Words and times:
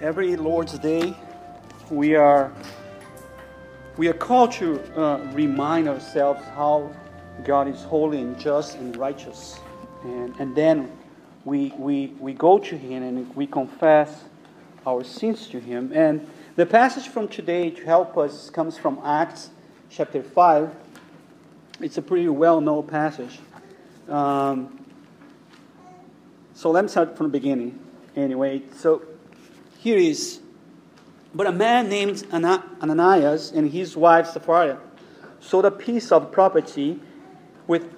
Every 0.00 0.34
Lord's 0.34 0.78
Day, 0.78 1.14
we 1.90 2.14
are 2.14 2.50
we 3.98 4.08
are 4.08 4.14
called 4.14 4.50
to 4.52 4.80
uh, 4.98 5.18
remind 5.34 5.88
ourselves 5.88 6.42
how 6.54 6.90
God 7.44 7.68
is 7.68 7.82
holy 7.82 8.22
and 8.22 8.38
just 8.40 8.78
and 8.78 8.96
righteous, 8.96 9.60
and 10.02 10.34
and 10.40 10.56
then 10.56 10.90
we 11.44 11.74
we 11.76 12.14
we 12.18 12.32
go 12.32 12.58
to 12.58 12.78
Him 12.78 13.02
and 13.02 13.36
we 13.36 13.46
confess 13.46 14.24
our 14.86 15.04
sins 15.04 15.48
to 15.48 15.60
Him. 15.60 15.92
And 15.94 16.26
the 16.56 16.64
passage 16.64 17.08
from 17.08 17.28
today 17.28 17.68
to 17.68 17.84
help 17.84 18.16
us 18.16 18.48
comes 18.48 18.78
from 18.78 19.02
Acts 19.04 19.50
chapter 19.90 20.22
five. 20.22 20.74
It's 21.78 21.98
a 21.98 22.02
pretty 22.02 22.28
well-known 22.28 22.86
passage. 22.86 23.38
Um, 24.08 24.82
so 26.54 26.70
let 26.70 26.84
me 26.84 26.88
start 26.88 27.18
from 27.18 27.26
the 27.26 27.32
beginning. 27.32 27.78
Anyway, 28.16 28.62
so 28.74 29.02
here 29.80 29.96
is, 29.96 30.40
but 31.34 31.46
a 31.46 31.52
man 31.52 31.88
named 31.88 32.26
Ananias 32.30 33.50
and 33.50 33.70
his 33.70 33.96
wife 33.96 34.26
Sapphira 34.26 34.78
sold 35.40 35.64
a 35.64 35.70
piece 35.70 36.12
of 36.12 36.30
property 36.30 37.00
with 37.66 37.90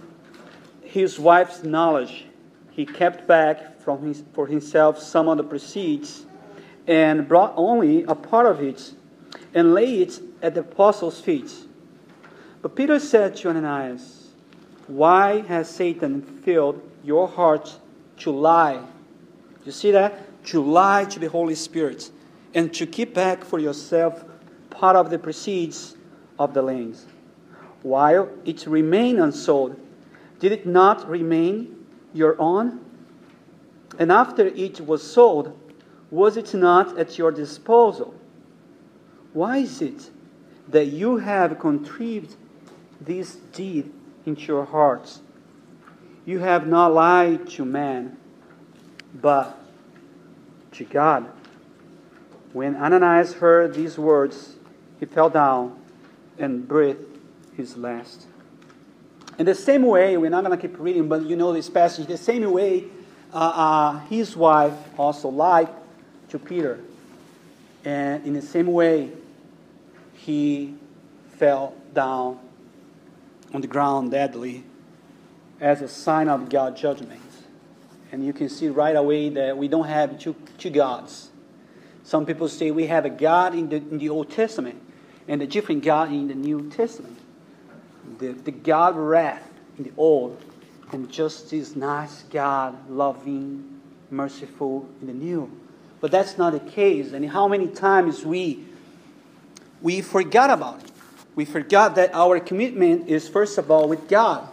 his 0.83 1.19
wife's 1.19 1.65
knowledge. 1.65 2.27
He 2.71 2.87
kept 2.87 3.27
back 3.27 3.81
from 3.81 4.05
his, 4.05 4.23
for 4.33 4.47
himself 4.47 5.01
some 5.01 5.29
of 5.29 5.39
the 5.39 5.43
proceeds 5.43 6.25
and 6.87 7.27
brought 7.27 7.53
only 7.57 8.05
a 8.05 8.15
part 8.15 8.47
of 8.47 8.63
it 8.63 8.95
and 9.53 9.75
laid 9.75 10.03
it 10.03 10.21
at 10.41 10.55
the 10.55 10.61
apostles' 10.61 11.21
feet. 11.21 11.53
But 12.61 12.77
Peter 12.77 13.01
said 13.01 13.35
to 13.39 13.49
Ananias, 13.49 14.29
Why 14.87 15.41
has 15.41 15.69
Satan 15.69 16.23
filled 16.23 16.81
your 17.03 17.27
heart 17.27 17.77
to 18.19 18.31
lie? 18.31 18.85
You 19.65 19.73
see 19.73 19.91
that? 19.91 20.32
To 20.47 20.63
lie 20.63 21.05
to 21.05 21.19
the 21.19 21.29
Holy 21.29 21.55
Spirit 21.55 22.11
and 22.55 22.73
to 22.75 22.87
keep 22.87 23.15
back 23.15 23.45
for 23.45 23.59
yourself 23.59 24.25
part 24.71 24.97
of 24.97 25.11
the 25.11 25.19
proceeds 25.19 25.97
of 26.39 26.55
the 26.55 26.63
lands. 26.63 27.07
While 27.83 28.29
it 28.45 28.67
remained 28.67 29.19
unsold, 29.19 29.79
did 30.39 30.53
it 30.53 30.67
not 30.67 31.09
remain 31.09 31.87
your 32.13 32.41
own? 32.41 32.81
And 33.99 34.11
after 34.11 34.47
it 34.47 34.81
was 34.81 35.03
sold, 35.03 35.59
was 36.11 36.37
it 36.37 36.55
not 36.55 36.99
at 36.99 37.19
your 37.19 37.31
disposal? 37.31 38.15
Why 39.33 39.59
is 39.59 39.81
it 39.81 40.11
that 40.69 40.87
you 40.87 41.19
have 41.19 41.59
contrived 41.59 42.37
this 43.01 43.37
deed 43.53 43.93
into 44.27 44.43
your 44.43 44.65
hearts? 44.65 45.21
You 46.25 46.39
have 46.39 46.67
not 46.67 46.93
lied 46.93 47.49
to 47.51 47.65
man, 47.65 48.17
but 49.15 49.59
to 50.73 50.85
God. 50.85 51.27
When 52.53 52.77
Ananias 52.77 53.35
heard 53.35 53.75
these 53.75 53.99
words, 53.99 54.57
he 55.01 55.07
fell 55.07 55.31
down 55.31 55.81
and 56.39 56.67
breathed 56.67 57.07
his 57.57 57.77
last. 57.77 58.27
In 59.39 59.47
the 59.47 59.55
same 59.55 59.83
way, 59.83 60.17
we're 60.17 60.31
not 60.31 60.45
going 60.45 60.59
to 60.59 60.69
keep 60.69 60.79
reading, 60.79 61.09
but 61.09 61.23
you 61.23 61.37
know 61.37 61.53
this 61.53 61.71
passage. 61.71 62.07
The 62.07 62.19
same 62.19 62.51
way, 62.51 62.85
uh, 63.33 63.37
uh, 63.37 63.99
his 64.07 64.37
wife 64.37 64.75
also 64.99 65.29
lied 65.29 65.69
to 66.29 66.39
Peter. 66.39 66.81
And 67.85 68.27
in 68.27 68.35
the 68.35 68.43
same 68.43 68.67
way, 68.67 69.11
he 70.15 70.75
fell 71.39 71.75
down 71.95 72.39
on 73.53 73.61
the 73.61 73.67
ground 73.67 74.11
deadly 74.11 74.65
as 75.61 75.83
a 75.83 75.89
sign 75.89 76.29
of 76.29 76.49
God's 76.49 76.81
judgment. 76.81 77.21
And 78.13 78.25
you 78.25 78.33
can 78.33 78.49
see 78.49 78.69
right 78.69 78.95
away 78.95 79.31
that 79.31 79.57
we 79.57 79.69
don't 79.69 79.89
have 79.89 80.19
two, 80.19 80.37
two 80.59 80.71
gods. 80.71 81.31
Some 82.05 82.27
people 82.27 82.49
say 82.49 82.71
we 82.71 82.87
have 82.87 83.05
a 83.05 83.11
God 83.11 83.55
in 83.55 83.69
the, 83.69 83.77
in 83.77 83.99
the 83.99 84.11
Old 84.11 84.31
Testament 84.31 84.81
and 85.27 85.41
a 85.41 85.47
different 85.47 85.83
God 85.83 86.13
in 86.13 86.29
the 86.29 86.35
New 86.35 86.71
Testament. 86.71 87.19
The, 88.19 88.33
the 88.33 88.51
God 88.51 88.97
wrath 88.97 89.49
in 89.79 89.85
the 89.85 89.93
Old, 89.97 90.41
and 90.93 91.11
just 91.11 91.51
this 91.51 91.75
nice 91.75 92.25
God, 92.25 92.91
loving, 92.91 93.81
merciful 94.11 94.87
in 95.01 95.07
the 95.07 95.15
New. 95.15 95.51
But 96.01 96.11
that's 96.11 96.37
not 96.37 96.53
the 96.53 96.61
case. 96.61 97.13
And 97.13 97.29
how 97.31 97.49
many 97.49 97.69
times 97.69 98.25
we 98.25 98.67
we 99.81 100.01
forgot 100.01 100.51
about 100.51 100.85
it. 100.85 100.91
We 101.35 101.45
forgot 101.45 101.97
that 101.97 102.15
our 102.15 102.39
commitment 102.39 103.09
is 103.09 103.29
first 103.29 103.59
of 103.59 103.71
all 103.71 103.89
with 103.89 104.09
God, 104.09 104.49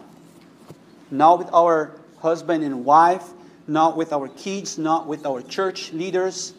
not 1.12 1.40
with 1.40 1.50
our 1.54 1.92
husband 2.22 2.64
and 2.64 2.84
wife, 2.84 3.24
not 3.70 3.96
with 3.96 4.12
our 4.12 4.28
kids, 4.28 4.78
not 4.78 5.08
with 5.08 5.26
our 5.26 5.42
church 5.42 5.94
leaders. 5.94 6.54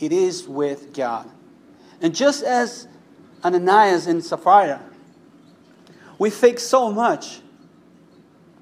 It 0.00 0.12
is 0.12 0.48
with 0.48 0.92
God. 0.94 1.28
And 2.00 2.14
just 2.14 2.42
as 2.42 2.88
Ananias 3.44 4.06
and 4.06 4.24
Sapphira, 4.24 4.82
we 6.18 6.30
fake 6.30 6.58
so 6.58 6.90
much. 6.90 7.40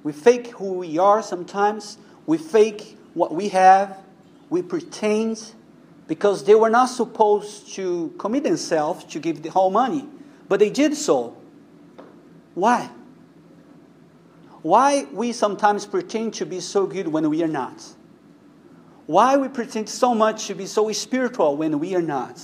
We 0.03 0.13
fake 0.13 0.49
who 0.49 0.75
we 0.75 0.99
are 0.99 1.23
sometimes. 1.23 1.99
We 2.27 2.39
fake 2.39 2.99
what 3.15 3.35
we 3.35 3.49
have. 3.49 3.99
We 4.51 4.63
pretend 4.63 5.55
because 6.07 6.45
they 6.45 6.55
were 6.55 6.71
not 6.71 6.87
supposed 6.87 7.75
to 7.75 8.15
commit 8.19 8.45
themselves 8.45 9.05
to 9.05 9.19
give 9.19 9.43
the 9.43 9.51
whole 9.51 9.71
money, 9.71 10.07
but 10.49 10.61
they 10.61 10.71
did 10.71 10.95
so. 10.95 11.37
Why? 12.55 12.91
Why 14.65 15.05
we 15.13 15.33
sometimes 15.33 15.85
pretend 15.85 16.33
to 16.35 16.47
be 16.47 16.59
so 16.59 16.87
good 16.87 17.07
when 17.07 17.29
we 17.29 17.43
are 17.43 17.47
not. 17.47 17.85
Why 19.05 19.37
we 19.37 19.49
pretend 19.49 19.91
so 19.91 20.15
much 20.15 20.47
to 20.47 20.55
be 20.55 20.65
so 20.65 20.91
spiritual 20.93 21.59
when 21.59 21.79
we 21.81 21.95
are 21.95 22.01
not. 22.01 22.41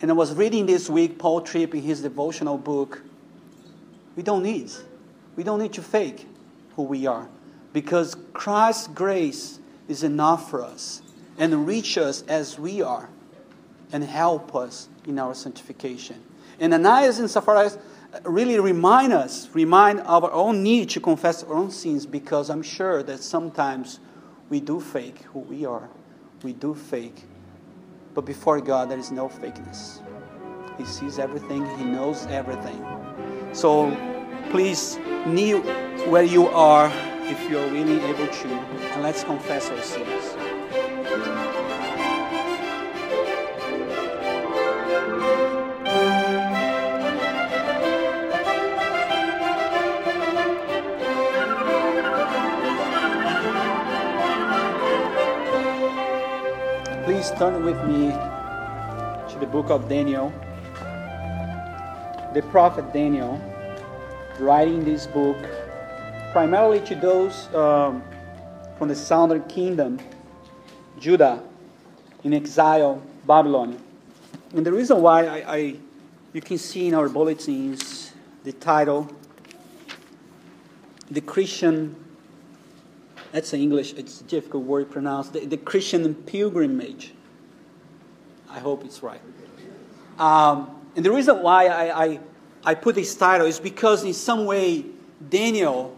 And 0.00 0.10
I 0.10 0.14
was 0.14 0.34
reading 0.34 0.64
this 0.64 0.88
week 0.88 1.18
Paul 1.18 1.42
Tripp 1.42 1.74
in 1.74 1.82
his 1.82 2.00
devotional 2.00 2.56
book. 2.56 3.02
We 4.16 4.22
don't 4.22 4.42
need. 4.42 4.70
We 5.36 5.44
don't 5.44 5.60
need 5.60 5.74
to 5.74 5.82
fake 5.82 6.26
who 6.74 6.84
we 6.84 7.06
are. 7.06 7.28
Because 7.74 8.16
Christ's 8.32 8.86
grace 8.86 9.58
is 9.88 10.04
enough 10.04 10.48
for 10.48 10.64
us 10.64 11.02
and 11.36 11.66
reach 11.66 11.98
us 11.98 12.22
as 12.28 12.58
we 12.58 12.80
are 12.80 13.10
and 13.92 14.02
help 14.02 14.56
us 14.56 14.88
in 15.06 15.18
our 15.18 15.34
sanctification. 15.34 16.22
And 16.58 16.72
Ananias 16.72 17.18
and 17.18 17.30
Sapphira 17.30 17.70
really 18.24 18.58
remind 18.58 19.12
us, 19.12 19.48
remind 19.52 20.00
our 20.00 20.30
own 20.30 20.62
need 20.62 20.90
to 20.90 21.00
confess 21.00 21.42
our 21.42 21.54
own 21.54 21.70
sins 21.70 22.06
because 22.06 22.50
I'm 22.50 22.62
sure 22.62 23.02
that 23.02 23.22
sometimes 23.22 24.00
we 24.50 24.60
do 24.60 24.80
fake 24.80 25.22
who 25.32 25.40
we 25.40 25.64
are. 25.64 25.88
We 26.42 26.52
do 26.52 26.74
fake. 26.74 27.24
But 28.14 28.26
before 28.26 28.60
God, 28.60 28.90
there 28.90 28.98
is 28.98 29.10
no 29.10 29.28
fakeness. 29.28 30.00
He 30.78 30.84
sees 30.84 31.18
everything, 31.18 31.64
He 31.78 31.84
knows 31.84 32.26
everything. 32.26 32.84
So 33.52 33.96
please 34.50 34.98
kneel 35.26 35.60
where 36.10 36.22
you 36.22 36.48
are 36.48 36.92
if 37.22 37.50
you're 37.50 37.66
really 37.70 38.00
able 38.02 38.26
to, 38.26 38.48
and 38.48 39.02
let's 39.02 39.24
confess 39.24 39.70
our 39.70 39.82
sins. 39.82 40.43
Turn 57.38 57.64
with 57.64 57.82
me 57.84 58.10
to 59.32 59.36
the 59.40 59.46
book 59.46 59.68
of 59.70 59.88
Daniel. 59.88 60.32
The 62.32 62.42
prophet 62.50 62.92
Daniel, 62.92 63.40
writing 64.38 64.84
this 64.84 65.06
book 65.06 65.36
primarily 66.32 66.80
to 66.80 66.94
those 66.94 67.52
um, 67.54 68.02
from 68.78 68.88
the 68.88 68.94
southern 68.94 69.42
kingdom, 69.44 69.98
Judah, 71.00 71.42
in 72.22 72.34
exile, 72.34 73.02
Babylon. 73.26 73.82
And 74.54 74.64
the 74.64 74.72
reason 74.72 75.02
why 75.02 75.26
I, 75.26 75.56
I 75.56 75.76
you 76.32 76.40
can 76.40 76.58
see 76.58 76.86
in 76.86 76.94
our 76.94 77.08
bulletins 77.08 78.12
the 78.44 78.52
title, 78.52 79.10
The 81.10 81.20
Christian 81.20 81.96
that's 83.34 83.52
an 83.52 83.58
English, 83.58 83.94
it's 83.94 84.20
a 84.20 84.24
difficult 84.24 84.62
word 84.62 84.86
to 84.86 84.92
pronounce, 84.92 85.30
the, 85.30 85.44
the 85.44 85.56
Christian 85.56 86.14
pilgrimage. 86.14 87.14
I 88.54 88.60
hope 88.60 88.84
it's 88.84 89.02
right. 89.02 89.20
Um, 90.16 90.70
and 90.94 91.04
the 91.04 91.10
reason 91.10 91.42
why 91.42 91.66
I, 91.66 92.04
I, 92.04 92.20
I 92.64 92.74
put 92.74 92.94
this 92.94 93.12
title 93.16 93.48
is 93.48 93.58
because, 93.58 94.04
in 94.04 94.14
some 94.14 94.46
way, 94.46 94.84
Daniel 95.28 95.96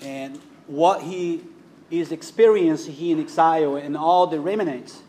and 0.00 0.38
what 0.68 1.02
he 1.02 1.42
is 1.90 2.12
experiencing 2.12 2.92
here 2.92 3.16
in 3.16 3.20
exile 3.20 3.74
and 3.74 3.96
all 3.96 4.28
the 4.28 4.38
remnants, 4.38 5.02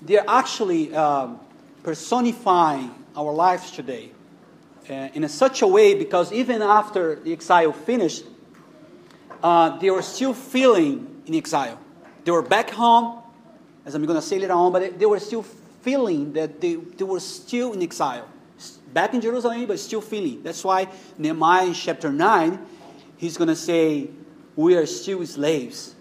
they're 0.00 0.24
actually 0.26 0.94
um, 0.94 1.38
personifying 1.82 2.94
our 3.14 3.32
lives 3.34 3.70
today 3.70 4.10
uh, 4.88 5.10
in 5.12 5.24
a 5.24 5.28
such 5.28 5.60
a 5.60 5.66
way 5.66 5.94
because 5.94 6.32
even 6.32 6.62
after 6.62 7.16
the 7.16 7.32
exile 7.34 7.72
finished, 7.72 8.24
uh, 9.42 9.76
they 9.78 9.90
were 9.90 10.02
still 10.02 10.32
feeling 10.32 11.22
in 11.26 11.34
exile. 11.34 11.78
They 12.24 12.30
were 12.30 12.40
back 12.40 12.70
home, 12.70 13.22
as 13.84 13.94
I'm 13.94 14.04
going 14.06 14.18
to 14.18 14.26
say 14.26 14.38
later 14.38 14.54
on, 14.54 14.72
but 14.72 14.78
they, 14.78 14.90
they 14.90 15.06
were 15.06 15.20
still 15.20 15.44
feeling 15.82 16.32
that 16.32 16.60
they, 16.60 16.76
they 16.76 17.04
were 17.04 17.20
still 17.20 17.72
in 17.72 17.82
exile. 17.82 18.28
Back 18.92 19.14
in 19.14 19.20
Jerusalem, 19.20 19.66
but 19.66 19.78
still 19.78 20.00
feeling. 20.00 20.42
That's 20.42 20.64
why 20.64 20.88
Nehemiah 21.18 21.66
in 21.66 21.74
chapter 21.74 22.10
9, 22.10 22.58
he's 23.16 23.36
going 23.36 23.48
to 23.48 23.56
say, 23.56 24.10
We 24.54 24.76
are 24.76 24.86
still 24.86 25.26
slaves. 25.26 25.94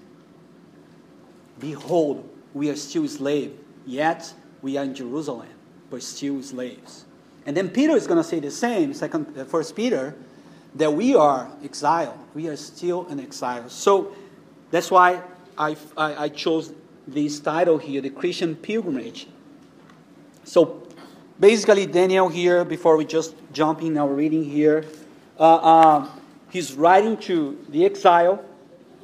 Behold, 1.60 2.28
we 2.54 2.70
are 2.70 2.76
still 2.76 3.08
slaves, 3.08 3.54
yet 3.86 4.34
we 4.62 4.78
are 4.78 4.84
in 4.84 4.94
Jerusalem, 4.94 5.48
but 5.90 6.04
still 6.04 6.42
slaves. 6.42 7.06
And 7.46 7.56
then 7.56 7.70
Peter 7.70 7.96
is 7.96 8.08
going 8.08 8.18
to 8.18 8.24
say 8.24 8.40
the 8.40 8.52
same, 8.52 8.94
second, 8.94 9.38
uh, 9.38 9.46
First 9.46 9.76
Peter, 9.76 10.16
that 10.76 10.94
we 10.94 11.16
are 11.16 11.52
exiled. 11.64 12.18
We 12.34 12.48
are 12.48 12.56
still 12.56 13.08
in 13.08 13.20
exile. 13.20 13.70
So 13.70 14.14
that's 14.70 14.92
why 14.92 15.22
I, 15.58 15.76
I, 15.98 16.24
I 16.26 16.30
chose 16.30 16.74
this 17.08 17.40
title 17.40 17.78
here, 17.78 18.02
the 18.02 18.10
Christian 18.10 18.56
pilgrimage. 18.56 19.28
So 20.44 20.84
basically, 21.40 21.86
Daniel 21.86 22.30
here, 22.30 22.66
before 22.66 22.98
we 22.98 23.06
just 23.06 23.36
jump 23.54 23.82
in 23.82 23.98
our 23.98 24.14
reading 24.14 24.44
here, 24.44 24.86
uh, 25.40 25.56
uh, 25.56 26.10
he's 26.50 26.74
writing 26.74 27.18
to 27.18 27.58
the 27.70 27.86
exile, 27.86 28.44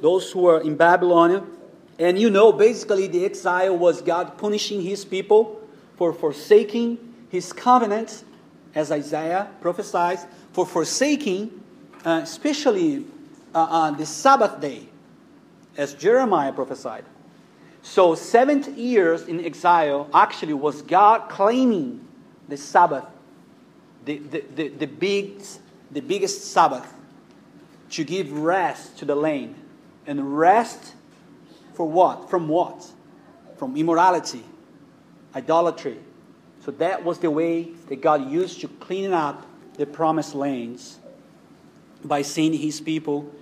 those 0.00 0.30
who 0.30 0.46
are 0.46 0.60
in 0.60 0.76
Babylon. 0.76 1.56
And 1.98 2.18
you 2.18 2.30
know, 2.30 2.52
basically, 2.52 3.06
the 3.06 3.24
exile 3.24 3.76
was 3.76 4.02
God 4.02 4.38
punishing 4.38 4.82
his 4.82 5.04
people 5.04 5.60
for 5.96 6.12
forsaking 6.12 6.98
his 7.28 7.52
covenant 7.52 8.24
as 8.74 8.92
Isaiah 8.92 9.50
prophesied, 9.60 10.20
for 10.52 10.64
forsaking, 10.64 11.50
uh, 12.04 12.20
especially 12.22 13.04
uh, 13.54 13.58
uh, 13.58 13.90
the 13.92 14.06
Sabbath 14.06 14.60
day, 14.60 14.88
as 15.76 15.94
Jeremiah 15.94 16.52
prophesied. 16.52 17.04
So, 17.82 18.14
70 18.14 18.72
years 18.72 19.22
in 19.22 19.44
exile 19.44 20.08
actually 20.12 20.52
was 20.52 20.82
God 20.82 21.28
claiming 21.28 22.06
the 22.48 22.56
Sabbath, 22.56 23.04
the, 24.04 24.18
the, 24.18 24.44
the, 24.54 24.68
the, 24.68 24.86
big, 24.86 25.40
the 25.90 26.00
biggest 26.00 26.52
Sabbath, 26.52 26.92
to 27.90 28.04
give 28.04 28.32
rest 28.32 28.98
to 28.98 29.04
the 29.04 29.14
land. 29.14 29.54
And 30.06 30.38
rest 30.38 30.94
for 31.74 31.88
what? 31.88 32.28
From 32.30 32.48
what? 32.48 32.86
From 33.56 33.76
immorality, 33.76 34.44
idolatry, 35.34 35.98
so 36.68 36.72
that 36.72 37.02
was 37.02 37.18
the 37.18 37.30
way 37.30 37.70
that 37.88 38.02
God 38.02 38.30
used 38.30 38.60
to 38.60 38.68
clean 38.68 39.14
up 39.14 39.46
the 39.78 39.86
promised 39.86 40.34
lands 40.34 40.98
by 42.04 42.20
sending 42.20 42.60
his 42.60 42.78
people 42.78 43.32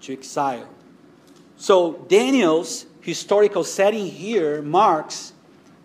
to 0.00 0.14
exile. 0.14 0.66
So 1.58 2.06
Daniel's 2.08 2.86
historical 3.02 3.64
setting 3.64 4.06
here 4.06 4.62
marks, 4.62 5.32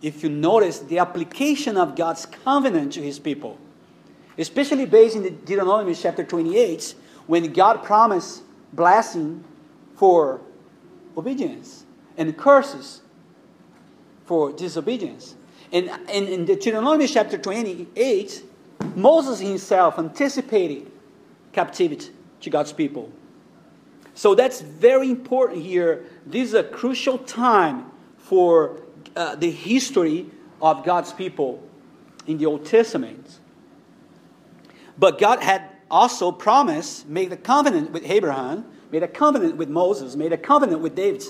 if 0.01 0.23
you 0.23 0.29
notice, 0.29 0.79
the 0.79 0.99
application 0.99 1.75
of 1.75 1.95
God's 1.95 2.25
covenant 2.25 2.93
to 2.93 3.01
his 3.01 3.19
people. 3.19 3.57
Especially 4.37 4.85
based 4.85 5.15
in 5.15 5.23
the 5.23 5.31
Deuteronomy 5.31 5.95
chapter 5.95 6.23
28, 6.23 6.95
when 7.25 7.51
God 7.51 7.83
promised 7.83 8.43
blessing 8.71 9.43
for 9.95 10.39
obedience 11.17 11.83
and 12.15 12.37
curses 12.37 13.01
for 14.25 14.51
disobedience. 14.51 15.35
And, 15.71 15.89
and 15.89 16.29
in 16.29 16.45
Deuteronomy 16.45 17.07
chapter 17.07 17.37
28, 17.37 18.43
Moses 18.95 19.39
himself 19.39 19.97
anticipated 19.97 20.91
captivity 21.51 22.11
to 22.41 22.49
God's 22.51 22.71
people. 22.71 23.11
So 24.17 24.35
that's 24.35 24.59
very 24.59 25.09
important 25.09 25.63
here. 25.63 26.05
This 26.25 26.49
is 26.49 26.53
a 26.55 26.63
crucial 26.63 27.17
time 27.17 27.91
for 28.17 28.81
uh, 29.15 29.35
the 29.35 29.51
history 29.51 30.25
of 30.61 30.83
God's 30.83 31.13
people 31.13 31.63
in 32.25 32.37
the 32.37 32.45
Old 32.45 32.65
Testament. 32.65 33.39
But 34.97 35.19
God 35.19 35.41
had 35.41 35.69
also 35.89 36.31
promised, 36.31 37.07
made 37.07 37.31
a 37.31 37.37
covenant 37.37 37.91
with 37.91 38.03
Abraham, 38.09 38.65
made 38.91 39.03
a 39.03 39.07
covenant 39.07 39.55
with 39.55 39.69
Moses, 39.69 40.15
made 40.15 40.33
a 40.33 40.37
covenant 40.37 40.81
with 40.81 40.95
David. 40.95 41.23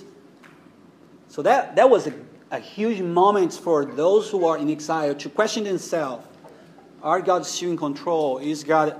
So 1.28 1.44
that, 1.44 1.75
that 1.75 1.89
was 1.89 2.07
a 2.07 2.13
a 2.51 2.60
huge 2.60 3.01
moment 3.01 3.54
for 3.54 3.86
those 3.86 4.30
who 4.30 4.45
are 4.45 4.57
in 4.57 4.69
exile 4.69 5.16
to 5.16 5.30
question 5.30 5.63
themselves 5.63 6.25
Are 7.04 7.22
God 7.22 7.45
still 7.45 7.72
in 7.72 7.78
control? 7.78 8.38
Is 8.38 8.63
God 8.63 9.00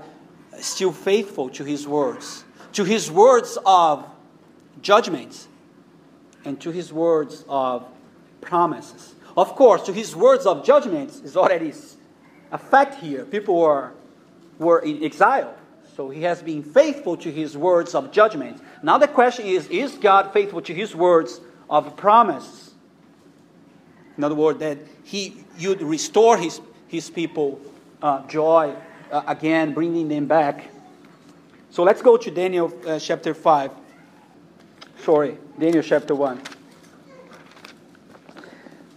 still 0.58 0.92
faithful 0.92 1.48
to 1.50 1.64
His 1.64 1.86
words? 1.86 2.44
To 2.74 2.84
His 2.84 3.10
words 3.10 3.58
of 3.64 4.06
judgments 4.82 5.48
and 6.44 6.60
to 6.60 6.70
His 6.70 6.92
words 6.92 7.44
of 7.48 7.86
promises. 8.40 9.14
Of 9.36 9.54
course, 9.54 9.82
to 9.82 9.92
His 9.92 10.14
words 10.14 10.46
of 10.46 10.64
judgments 10.64 11.20
is 11.20 11.36
already 11.36 11.72
a 12.50 12.58
fact 12.58 12.96
here. 12.96 13.24
People 13.24 13.60
were, 13.60 13.92
were 14.58 14.80
in 14.80 15.04
exile. 15.04 15.54
So 15.98 16.10
he 16.10 16.22
has 16.22 16.40
been 16.42 16.62
faithful 16.62 17.16
to 17.16 17.32
his 17.32 17.56
words 17.56 17.92
of 17.92 18.12
judgment. 18.12 18.62
Now 18.84 18.98
the 18.98 19.08
question 19.08 19.46
is 19.46 19.66
is 19.66 19.96
God 19.96 20.32
faithful 20.32 20.62
to 20.62 20.72
his 20.72 20.94
words 20.94 21.40
of 21.68 21.96
promise? 21.96 22.70
In 24.16 24.22
other 24.22 24.36
words, 24.36 24.60
that 24.60 24.78
he 25.02 25.44
you'd 25.58 25.82
restore 25.82 26.36
his, 26.36 26.60
his 26.86 27.10
people 27.10 27.60
uh, 28.00 28.24
joy 28.28 28.76
uh, 29.10 29.22
again, 29.26 29.74
bringing 29.74 30.06
them 30.06 30.26
back. 30.26 30.70
So 31.78 31.84
let's 31.84 32.02
go 32.02 32.16
to 32.16 32.28
Daniel 32.32 32.76
uh, 32.88 32.98
chapter 32.98 33.32
5. 33.32 33.70
Sorry, 35.04 35.38
Daniel 35.60 35.80
chapter 35.80 36.12
1. 36.12 36.42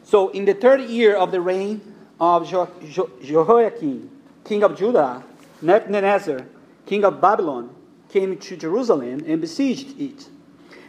So, 0.04 0.30
in 0.30 0.46
the 0.46 0.56
third 0.56 0.82
year 0.90 1.16
of 1.16 1.30
the 1.32 1.42
reign 1.42 1.80
of 2.20 2.50
Jehoiakim, 2.50 4.10
king 4.44 4.64
of 4.64 4.76
Judah, 4.76 5.24
Nebuchadnezzar, 5.62 6.48
king 6.88 7.06
of 7.06 7.22
Babylon, 7.22 7.70
came 8.10 8.36
to 8.40 8.58
Jerusalem 8.58 9.26
and 9.28 9.40
besieged 9.40 10.02
it. 10.02 10.30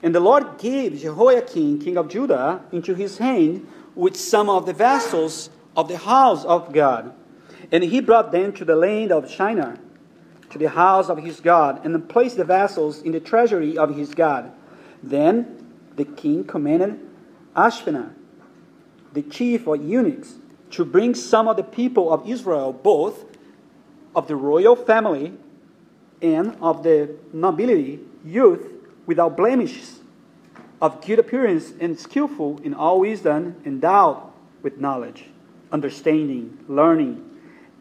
And 0.03 0.15
the 0.15 0.21
Lord 0.21 0.57
gave 0.57 0.99
Jehoiakim, 0.99 1.79
king 1.79 1.99
of 1.99 2.09
Judah, 2.09 2.63
into 2.73 2.95
his 2.95 3.19
hand 3.19 3.69
with 3.95 4.17
some 4.17 4.49
of 4.49 4.65
the 4.65 4.73
vessels 4.73 5.51
of 5.77 5.89
the 5.89 5.99
house 5.99 6.47
of 6.47 6.73
God. 6.73 7.13
And 7.71 7.85
he 7.85 8.01
brought 8.01 8.33
them 8.33 8.55
to 8.55 8.65
the 8.65 8.77
land 8.77 9.13
of 9.13 9.31
Shinar, 9.31 9.77
to 10.53 10.59
the 10.59 10.69
house 10.69 11.09
of 11.09 11.19
his 11.19 11.41
God, 11.41 11.85
and 11.85 12.09
placed 12.09 12.37
the 12.37 12.45
vessels 12.45 13.01
in 13.03 13.13
the 13.13 13.21
treasury 13.21 13.77
of 13.79 13.97
his 13.97 14.15
God. 14.15 14.53
Then 15.03 15.67
the 15.97 16.05
king 16.05 16.45
commanded 16.45 17.01
Ashpenaz, 17.57 18.11
the 19.13 19.23
chief 19.23 19.67
of 19.67 19.83
eunuchs, 19.83 20.35
to 20.73 20.85
bring 20.85 21.15
some 21.15 21.49
of 21.49 21.57
the 21.57 21.63
people 21.63 22.13
of 22.13 22.29
Israel, 22.29 22.73
both 22.73 23.25
of 24.15 24.29
the 24.29 24.37
royal 24.37 24.77
family 24.77 25.33
and 26.21 26.57
of 26.61 26.83
the 26.83 27.15
nobility, 27.33 28.01
youth 28.25 28.71
without 29.07 29.37
blemishes 29.37 30.01
of 30.81 31.05
good 31.05 31.19
appearance 31.19 31.73
and 31.81 31.99
skillful 31.99 32.61
in 32.63 32.75
all 32.75 33.01
wisdom, 33.01 33.57
endowed 33.65 34.21
with 34.63 34.79
knowledge, 34.79 35.25
understanding, 35.71 36.59
learning, 36.69 37.25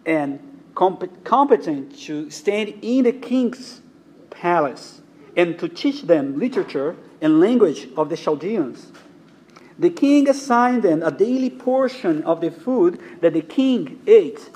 and 0.06 0.50
competent 0.74 1.98
to 2.00 2.30
stand 2.30 2.74
in 2.82 3.04
the 3.04 3.12
king's 3.12 3.82
palace 4.30 5.01
and 5.36 5.58
to 5.60 5.68
teach 5.68 6.04
them 6.04 6.40
literature 6.40 6.96
and 7.22 7.40
language 7.40 7.88
of 7.98 8.10
the 8.10 8.18
Chaldeans. 8.18 8.92
The 9.78 9.90
king 9.90 10.30
assigned 10.30 10.84
them 10.84 11.01
a 11.04 11.12
daily 11.12 11.50
portion 11.50 12.24
of 12.24 12.42
the 12.42 12.51
food 12.51 13.00
that 13.22 13.34
the 13.34 13.42
king 13.42 14.01
ate 14.08 14.50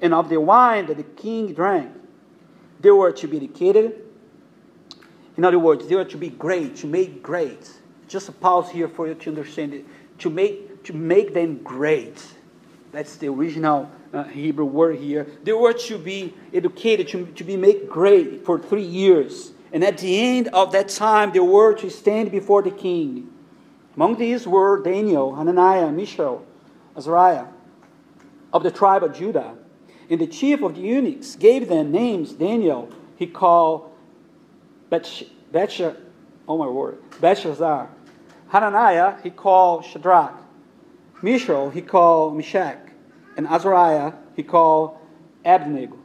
and 0.00 0.14
of 0.14 0.28
the 0.28 0.40
wine 0.40 0.86
that 0.86 0.96
the 0.96 1.02
king 1.02 1.52
drank. 1.52 1.92
They 2.80 2.90
were 2.90 3.12
to 3.12 3.26
be 3.26 3.36
educated. 3.36 4.02
In 5.36 5.44
other 5.44 5.58
words, 5.58 5.86
they 5.86 5.96
were 5.96 6.04
to 6.04 6.16
be 6.16 6.30
great, 6.30 6.76
to 6.76 6.86
make 6.86 7.22
great 7.22 7.80
just 8.10 8.28
a 8.28 8.32
pause 8.32 8.68
here 8.68 8.88
for 8.88 9.06
you 9.06 9.14
to 9.14 9.30
understand 9.30 9.72
it. 9.72 9.86
To 10.18 10.30
make, 10.30 10.82
to 10.84 10.92
make 10.92 11.32
them 11.32 11.62
great. 11.62 12.22
That's 12.90 13.16
the 13.16 13.28
original 13.28 13.88
uh, 14.12 14.24
Hebrew 14.24 14.64
word 14.64 14.98
here. 14.98 15.26
They 15.44 15.52
were 15.52 15.72
to 15.72 15.98
be 15.98 16.34
educated, 16.52 17.08
to, 17.08 17.26
to 17.26 17.44
be 17.44 17.56
made 17.56 17.88
great 17.88 18.44
for 18.44 18.58
three 18.58 18.82
years. 18.82 19.52
And 19.72 19.84
at 19.84 19.98
the 19.98 20.36
end 20.36 20.48
of 20.48 20.72
that 20.72 20.88
time, 20.88 21.32
they 21.32 21.40
were 21.40 21.74
to 21.74 21.90
stand 21.90 22.30
before 22.30 22.62
the 22.62 22.70
king. 22.70 23.32
Among 23.96 24.16
these 24.16 24.46
were 24.46 24.82
Daniel, 24.82 25.34
Hananiah, 25.34 25.90
Mishael, 25.90 26.44
Azariah, 26.96 27.46
of 28.52 28.62
the 28.62 28.70
tribe 28.70 29.04
of 29.04 29.14
Judah. 29.16 29.54
And 30.08 30.20
the 30.20 30.26
chief 30.26 30.62
of 30.62 30.74
the 30.74 30.80
eunuchs 30.80 31.36
gave 31.36 31.68
them 31.68 31.92
names. 31.92 32.32
Daniel, 32.32 32.90
he 33.16 33.26
called 33.26 33.92
Belshazzar, 34.90 35.96
oh 36.48 36.58
my 36.58 36.66
word, 36.66 36.98
Belshazzar. 37.20 37.88
Hananiah, 38.48 39.20
he 39.22 39.30
called 39.30 39.84
Shadrach. 39.84 40.42
Mishael, 41.22 41.70
he 41.70 41.82
called 41.82 42.36
Meshach. 42.36 42.89
And 43.40 43.48
Azariah, 43.48 44.12
he 44.36 44.42
called 44.42 44.98
Abednego. 45.46 45.96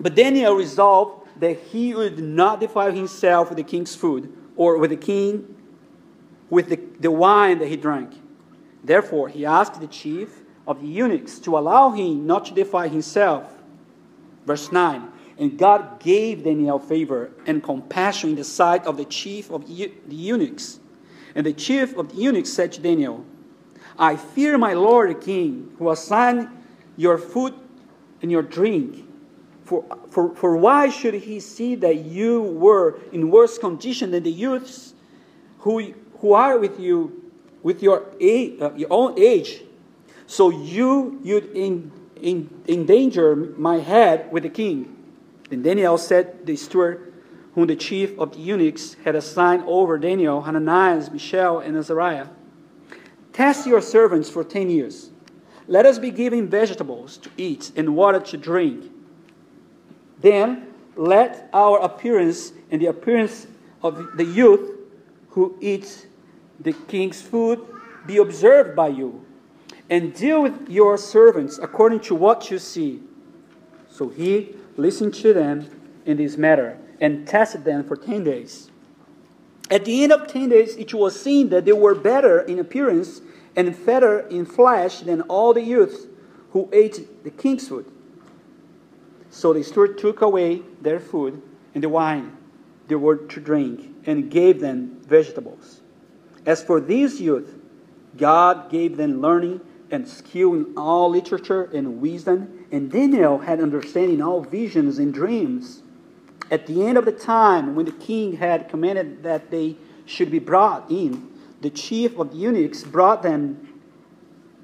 But 0.00 0.14
Daniel 0.14 0.54
resolved 0.54 1.28
that 1.38 1.58
he 1.58 1.94
would 1.94 2.18
not 2.18 2.60
defile 2.60 2.92
himself 2.92 3.50
with 3.50 3.58
the 3.58 3.62
king's 3.62 3.94
food 3.94 4.34
or 4.56 4.78
with 4.78 4.88
the 4.88 4.96
king 4.96 5.54
with 6.48 6.70
the, 6.70 6.80
the 6.98 7.10
wine 7.10 7.58
that 7.58 7.68
he 7.68 7.76
drank. 7.76 8.14
Therefore, 8.82 9.28
he 9.28 9.44
asked 9.44 9.82
the 9.82 9.86
chief 9.86 10.30
of 10.66 10.80
the 10.80 10.86
eunuchs 10.86 11.38
to 11.40 11.58
allow 11.58 11.90
him 11.90 12.26
not 12.26 12.46
to 12.46 12.54
defile 12.54 12.88
himself. 12.88 13.58
Verse 14.46 14.72
9 14.72 15.06
And 15.36 15.58
God 15.58 16.00
gave 16.00 16.44
Daniel 16.44 16.78
favor 16.78 17.32
and 17.44 17.62
compassion 17.62 18.30
in 18.30 18.36
the 18.36 18.44
sight 18.44 18.86
of 18.86 18.96
the 18.96 19.04
chief 19.04 19.50
of 19.50 19.66
the 19.66 19.92
eunuchs. 20.08 20.80
And 21.34 21.44
the 21.44 21.52
chief 21.52 21.94
of 21.98 22.14
the 22.14 22.16
eunuchs 22.16 22.50
said 22.50 22.72
to 22.72 22.80
Daniel, 22.80 23.26
I 23.98 24.16
fear 24.16 24.58
my 24.58 24.74
lord 24.74 25.10
the 25.10 25.14
king, 25.14 25.74
who 25.78 25.90
assigned 25.90 26.48
your 26.96 27.18
food 27.18 27.54
and 28.22 28.30
your 28.30 28.42
drink. 28.42 29.04
For, 29.64 29.84
for, 30.10 30.34
for 30.34 30.56
why 30.56 30.90
should 30.90 31.14
he 31.14 31.40
see 31.40 31.74
that 31.76 31.96
you 31.96 32.42
were 32.42 32.98
in 33.12 33.30
worse 33.30 33.56
condition 33.56 34.10
than 34.10 34.22
the 34.22 34.30
youths 34.30 34.92
who, 35.60 35.94
who 36.18 36.32
are 36.32 36.58
with 36.58 36.78
you 36.78 37.30
with 37.62 37.82
your, 37.82 38.04
age, 38.20 38.60
uh, 38.60 38.72
your 38.74 38.92
own 38.92 39.18
age? 39.18 39.62
So 40.26 40.50
you 40.50 41.20
you'd 41.22 41.44
in, 41.56 41.92
in, 42.20 42.62
endanger 42.68 43.36
my 43.36 43.78
head 43.78 44.30
with 44.32 44.42
the 44.42 44.48
king. 44.50 44.96
Then 45.48 45.62
Daniel 45.62 45.98
said 45.98 46.46
the 46.46 46.56
steward, 46.56 47.12
whom 47.54 47.66
the 47.66 47.76
chief 47.76 48.18
of 48.18 48.32
the 48.32 48.40
eunuchs 48.40 48.96
had 49.04 49.14
assigned 49.14 49.62
over 49.66 49.98
Daniel, 49.98 50.42
Hananiah, 50.42 51.10
Mishael, 51.10 51.60
and 51.60 51.76
Azariah, 51.76 52.26
Test 53.34 53.66
your 53.66 53.82
servants 53.82 54.30
for 54.30 54.42
ten 54.42 54.70
years. 54.70 55.10
Let 55.66 55.84
us 55.84 55.98
be 55.98 56.10
given 56.10 56.48
vegetables 56.48 57.18
to 57.18 57.30
eat 57.36 57.72
and 57.76 57.94
water 57.96 58.20
to 58.20 58.36
drink. 58.36 58.90
Then 60.20 60.68
let 60.96 61.50
our 61.52 61.80
appearance 61.80 62.52
and 62.70 62.80
the 62.80 62.86
appearance 62.86 63.46
of 63.82 64.16
the 64.16 64.24
youth 64.24 64.70
who 65.30 65.58
eat 65.60 66.06
the 66.60 66.72
king's 66.72 67.20
food 67.20 67.60
be 68.06 68.18
observed 68.18 68.76
by 68.76 68.88
you, 68.88 69.24
and 69.90 70.14
deal 70.14 70.42
with 70.42 70.68
your 70.68 70.96
servants 70.96 71.58
according 71.58 72.00
to 72.00 72.14
what 72.14 72.50
you 72.50 72.58
see. 72.58 73.02
So 73.90 74.08
he 74.08 74.54
listened 74.76 75.14
to 75.14 75.32
them 75.32 75.68
in 76.06 76.18
this 76.18 76.36
matter 76.36 76.78
and 77.00 77.26
tested 77.26 77.64
them 77.64 77.82
for 77.82 77.96
ten 77.96 78.22
days. 78.22 78.70
At 79.70 79.84
the 79.84 80.02
end 80.02 80.12
of 80.12 80.26
ten 80.26 80.50
days, 80.50 80.76
it 80.76 80.92
was 80.92 81.20
seen 81.20 81.48
that 81.48 81.64
they 81.64 81.72
were 81.72 81.94
better 81.94 82.40
in 82.40 82.58
appearance 82.58 83.20
and 83.56 83.74
fatter 83.76 84.20
in 84.20 84.44
flesh 84.44 85.00
than 85.00 85.22
all 85.22 85.54
the 85.54 85.62
youths 85.62 86.06
who 86.50 86.68
ate 86.72 87.24
the 87.24 87.30
king's 87.30 87.68
food. 87.68 87.90
So 89.30 89.52
the 89.52 89.62
steward 89.62 89.98
took 89.98 90.20
away 90.20 90.62
their 90.80 91.00
food 91.00 91.42
and 91.74 91.82
the 91.82 91.88
wine 91.88 92.36
they 92.88 92.94
were 92.94 93.16
to 93.16 93.40
drink 93.40 93.94
and 94.06 94.30
gave 94.30 94.60
them 94.60 95.00
vegetables. 95.06 95.80
As 96.44 96.62
for 96.62 96.80
these 96.80 97.20
youth, 97.20 97.58
God 98.16 98.70
gave 98.70 98.96
them 98.96 99.20
learning 99.20 99.60
and 99.90 100.06
skill 100.06 100.54
in 100.54 100.74
all 100.76 101.10
literature 101.10 101.64
and 101.64 102.00
wisdom, 102.00 102.66
and 102.70 102.90
Daniel 102.90 103.38
had 103.38 103.60
understanding 103.60 104.20
all 104.20 104.42
visions 104.42 104.98
and 104.98 105.14
dreams. 105.14 105.82
At 106.50 106.66
the 106.66 106.86
end 106.86 106.98
of 106.98 107.04
the 107.04 107.12
time, 107.12 107.74
when 107.74 107.86
the 107.86 107.92
king 107.92 108.36
had 108.36 108.68
commanded 108.68 109.22
that 109.22 109.50
they 109.50 109.76
should 110.06 110.30
be 110.30 110.38
brought 110.38 110.90
in, 110.90 111.30
the 111.62 111.70
chief 111.70 112.18
of 112.18 112.30
the 112.30 112.36
eunuchs 112.36 112.84
brought 112.84 113.22
them, 113.22 113.80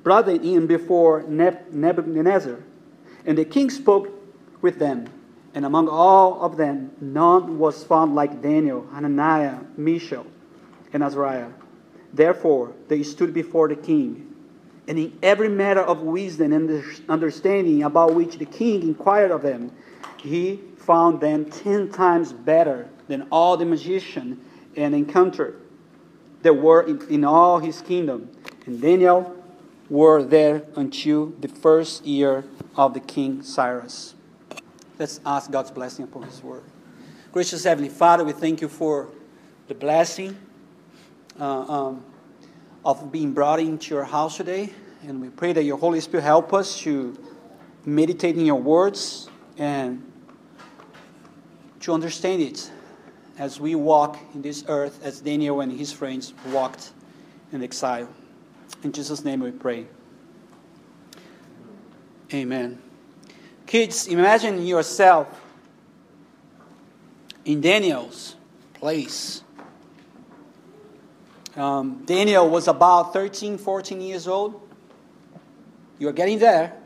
brought 0.03 0.27
them 0.27 0.43
in 0.43 0.67
before 0.67 1.23
Nebuchadnezzar. 1.23 2.59
And 3.25 3.39
the 3.39 3.45
king 3.45 3.71
spoke 3.71 4.11
with 4.61 4.79
them, 4.79 5.09
and 5.55 5.65
among 5.65 5.89
all 5.89 6.43
of 6.43 6.57
them, 6.57 6.93
none 7.01 7.59
was 7.59 7.83
found 7.83 8.15
like 8.15 8.43
Daniel, 8.43 8.87
Hananiah, 8.93 9.61
Mishael, 9.77 10.27
and 10.93 11.03
Azariah. 11.03 11.49
Therefore, 12.13 12.73
they 12.89 13.03
stood 13.03 13.33
before 13.33 13.69
the 13.69 13.77
king. 13.77 14.27
And 14.87 14.99
in 14.99 15.19
every 15.23 15.49
matter 15.49 15.81
of 15.81 16.03
wisdom 16.03 16.53
and 16.53 16.85
understanding 17.09 17.83
about 17.83 18.15
which 18.15 18.39
the 18.39 18.45
king 18.45 18.83
inquired 18.83 19.31
of 19.31 19.43
them, 19.43 19.73
he 20.19 20.61
found 20.91 21.21
them 21.21 21.45
ten 21.45 21.89
times 21.89 22.33
better 22.33 22.89
than 23.07 23.25
all 23.31 23.57
the 23.57 23.65
magicians 23.65 24.37
and 24.77 24.93
enchanters 24.93 25.55
that 26.43 26.53
were 26.53 26.83
in, 26.83 27.01
in 27.09 27.25
all 27.25 27.61
his 27.61 27.81
kingdom. 27.81 28.29
And 28.67 28.81
Daniel 28.81 29.37
were 29.89 30.21
there 30.25 30.65
until 30.75 31.27
the 31.27 31.47
first 31.47 32.05
year 32.05 32.43
of 32.75 32.93
the 32.95 32.99
king 32.99 33.41
Cyrus. 33.45 34.17
Let's 34.99 35.21
ask 35.25 35.49
God's 35.53 35.71
blessing 35.71 36.07
upon 36.07 36.25
his 36.25 36.43
word. 36.43 36.65
Gracious 37.31 37.63
Heavenly 37.63 37.89
Father, 37.89 38.25
we 38.25 38.33
thank 38.33 38.61
you 38.61 38.69
for 38.69 39.11
the 39.69 39.77
blessing 39.77 40.37
uh, 41.39 41.45
um, 41.45 42.05
of 42.85 43.13
being 43.13 43.33
brought 43.33 43.61
into 43.61 43.95
your 43.95 44.03
house 44.03 44.39
today. 44.39 44.73
And 45.07 45.21
we 45.21 45.29
pray 45.29 45.53
that 45.53 45.63
your 45.63 45.79
Holy 45.79 46.01
Spirit 46.01 46.25
help 46.25 46.53
us 46.53 46.81
to 46.81 47.17
meditate 47.85 48.37
in 48.37 48.45
your 48.45 48.61
words 48.61 49.31
and 49.57 50.10
to 51.81 51.93
understand 51.93 52.43
it 52.43 52.71
as 53.39 53.59
we 53.59 53.75
walk 53.75 54.19
in 54.35 54.43
this 54.43 54.65
earth 54.69 55.01
as 55.03 55.21
Daniel 55.21 55.61
and 55.61 55.73
his 55.73 55.93
friends 55.93 56.35
walked 56.49 56.93
in 57.53 57.63
exile. 57.63 58.09
In 58.83 58.93
Jesus' 58.93 59.25
name 59.25 59.41
we 59.41 59.51
pray. 59.51 59.87
Amen. 62.33 62.81
Kids, 63.67 64.07
imagine 64.07 64.65
yourself 64.65 65.41
in 67.45 67.61
Daniel's 67.61 68.37
place. 68.75 69.43
Um, 71.57 72.05
Daniel 72.05 72.49
was 72.49 72.69
about 72.69 73.13
13, 73.13 73.59
14 73.59 74.01
years 74.01 74.29
old. 74.29 74.61
You're 75.99 76.13
getting 76.13 76.39
there. 76.39 76.77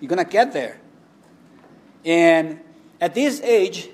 You're 0.00 0.08
going 0.08 0.24
to 0.24 0.30
get 0.30 0.52
there. 0.52 0.80
And 2.04 2.60
at 3.02 3.16
this 3.16 3.40
age, 3.40 3.88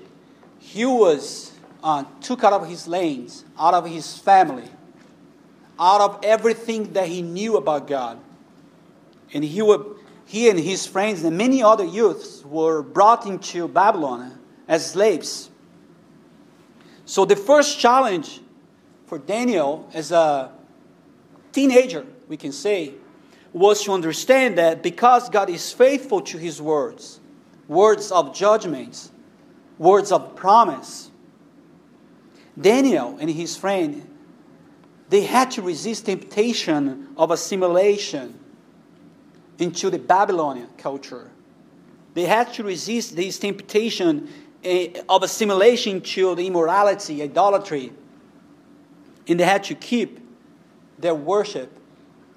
he 0.59 0.85
was 0.85 1.51
uh, 1.83 2.03
took 2.21 2.43
out 2.43 2.53
of 2.53 2.69
his 2.69 2.87
lanes, 2.87 3.43
out 3.57 3.73
of 3.73 3.87
his 3.87 4.19
family, 4.19 4.69
out 5.79 5.99
of 5.99 6.19
everything 6.21 6.93
that 6.93 7.07
he 7.07 7.23
knew 7.23 7.57
about 7.57 7.87
God. 7.87 8.19
And 9.33 9.43
he, 9.43 9.77
he 10.27 10.47
and 10.47 10.59
his 10.59 10.85
friends 10.85 11.23
and 11.23 11.35
many 11.35 11.63
other 11.63 11.85
youths 11.85 12.45
were 12.45 12.83
brought 12.83 13.25
into 13.25 13.67
Babylon 13.67 14.37
as 14.67 14.91
slaves. 14.91 15.49
So 17.05 17.25
the 17.25 17.35
first 17.35 17.79
challenge 17.79 18.41
for 19.07 19.17
Daniel 19.17 19.89
as 19.91 20.11
a 20.11 20.51
teenager, 21.51 22.05
we 22.27 22.37
can 22.37 22.51
say, 22.51 22.93
was 23.53 23.83
to 23.85 23.91
understand 23.91 24.59
that 24.59 24.83
because 24.83 25.31
God 25.31 25.49
is 25.49 25.71
faithful 25.71 26.21
to 26.21 26.37
his 26.37 26.61
words, 26.61 27.18
words 27.69 28.11
of 28.11 28.35
judgment, 28.35 29.09
words 29.77 30.11
of 30.11 30.35
promise. 30.35 31.09
Daniel 32.59 33.17
and 33.21 33.29
his 33.29 33.55
friend, 33.55 34.05
they 35.07 35.21
had 35.21 35.51
to 35.51 35.61
resist 35.61 36.07
temptation 36.07 37.07
of 37.15 37.31
assimilation 37.31 38.37
into 39.59 39.89
the 39.89 39.99
Babylonian 39.99 40.67
culture. 40.77 41.31
They 42.15 42.25
had 42.25 42.51
to 42.53 42.63
resist 42.63 43.15
this 43.15 43.39
temptation 43.39 44.29
eh, 44.63 45.01
of 45.07 45.23
assimilation 45.23 46.01
to 46.01 46.35
the 46.35 46.47
immorality, 46.47 47.21
idolatry. 47.23 47.93
And 49.27 49.39
they 49.39 49.45
had 49.45 49.63
to 49.65 49.75
keep 49.75 50.19
their 50.97 51.15
worship 51.15 51.71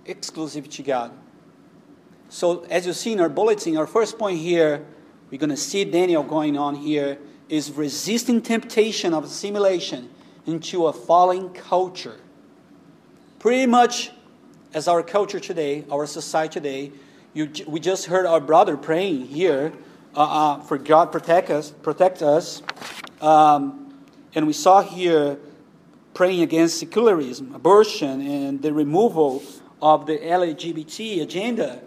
exclusive 0.05 0.69
to 0.71 0.83
God. 0.83 1.13
So, 2.29 2.65
as 2.65 2.87
you 2.87 2.93
see 2.93 3.13
in 3.13 3.21
our 3.21 3.29
bulletin, 3.29 3.77
our 3.77 3.87
first 3.87 4.19
point 4.19 4.39
here, 4.39 4.87
we're 5.33 5.39
going 5.39 5.51
to 5.51 5.57
see 5.57 5.85
Daniel 5.85 6.23
going 6.23 6.57
on 6.57 6.77
here 6.77 7.19
is 7.49 7.73
resisting 7.73 8.41
temptation 8.41 9.13
of 9.13 9.25
assimilation 9.25 10.09
into 10.47 10.87
a 10.87 10.93
falling 10.93 11.51
culture. 11.53 12.21
Pretty 13.41 13.67
much 13.67 14.13
as 14.73 14.87
our 14.87 15.03
culture 15.03 15.41
today, 15.41 15.85
our 15.91 16.07
society 16.07 16.53
today, 16.53 16.93
you, 17.35 17.51
we 17.67 17.81
just 17.81 18.07
heard 18.07 18.27
our 18.27 18.41
brother 18.41 18.77
praying 18.77 19.27
here 19.27 19.73
uh, 20.15 20.21
uh, 20.21 20.61
for 20.61 20.79
God 20.79 21.11
protect 21.11 21.51
us, 21.51 21.71
protect 21.71 22.23
us 22.23 22.63
Um, 23.23 23.95
and 24.35 24.49
we 24.49 24.53
saw 24.53 24.83
here 24.83 25.39
praying 26.13 26.43
against 26.43 26.81
secularism, 26.81 27.55
abortion, 27.55 28.21
and 28.21 28.61
the 28.61 28.73
removal 28.73 29.43
of 29.81 30.07
the 30.07 30.19
LGBT 30.19 31.23
agenda 31.23 31.81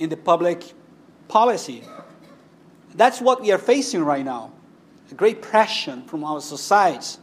in 0.00 0.10
the 0.10 0.16
public 0.16 0.64
policy. 1.28 1.84
That's 2.94 3.20
what 3.20 3.40
we 3.40 3.52
are 3.52 3.58
facing 3.58 4.04
right 4.04 4.24
now 4.24 4.52
a 5.14 5.16
great 5.16 5.40
pressure 5.42 6.02
from 6.06 6.24
our 6.24 6.40
society. 6.40 7.20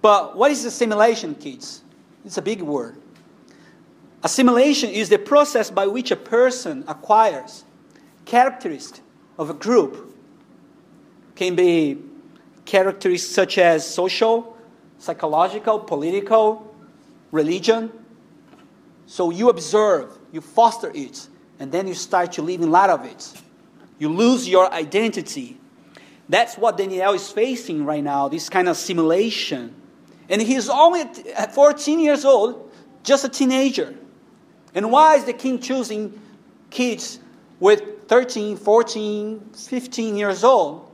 But 0.00 0.36
what 0.36 0.50
is 0.50 0.64
assimilation, 0.64 1.34
kids? 1.34 1.82
It's 2.24 2.38
a 2.38 2.42
big 2.42 2.62
word. 2.62 2.96
Assimilation 4.22 4.90
is 4.90 5.08
the 5.08 5.18
process 5.18 5.70
by 5.70 5.86
which 5.86 6.10
a 6.10 6.16
person 6.16 6.84
acquires 6.86 7.64
characteristics 8.24 9.00
of 9.38 9.50
a 9.50 9.54
group. 9.54 10.14
Can 11.34 11.56
be 11.56 11.98
characteristics 12.64 13.34
such 13.34 13.58
as 13.58 13.86
social, 13.86 14.56
psychological, 14.98 15.80
political, 15.80 16.74
religion. 17.32 17.90
So 19.06 19.30
you 19.30 19.48
observe, 19.48 20.18
you 20.32 20.40
foster 20.40 20.92
it, 20.94 21.28
and 21.58 21.72
then 21.72 21.88
you 21.88 21.94
start 21.94 22.32
to 22.32 22.42
live 22.42 22.60
in 22.60 22.70
light 22.70 22.90
of 22.90 23.04
it. 23.04 23.32
You 24.00 24.08
lose 24.08 24.48
your 24.48 24.72
identity. 24.72 25.60
That's 26.28 26.56
what 26.56 26.78
Daniel 26.78 27.12
is 27.12 27.30
facing 27.30 27.84
right 27.84 28.02
now, 28.02 28.28
this 28.28 28.48
kind 28.48 28.68
of 28.68 28.76
simulation. 28.78 29.74
And 30.30 30.40
he's 30.40 30.70
only 30.70 31.04
14 31.52 32.00
years 32.00 32.24
old, 32.24 32.72
just 33.04 33.26
a 33.26 33.28
teenager. 33.28 33.94
And 34.74 34.90
why 34.90 35.16
is 35.16 35.24
the 35.24 35.34
king 35.34 35.60
choosing 35.60 36.18
kids 36.70 37.18
with 37.58 38.08
13, 38.08 38.56
14, 38.56 39.50
15 39.52 40.16
years 40.16 40.44
old? 40.44 40.90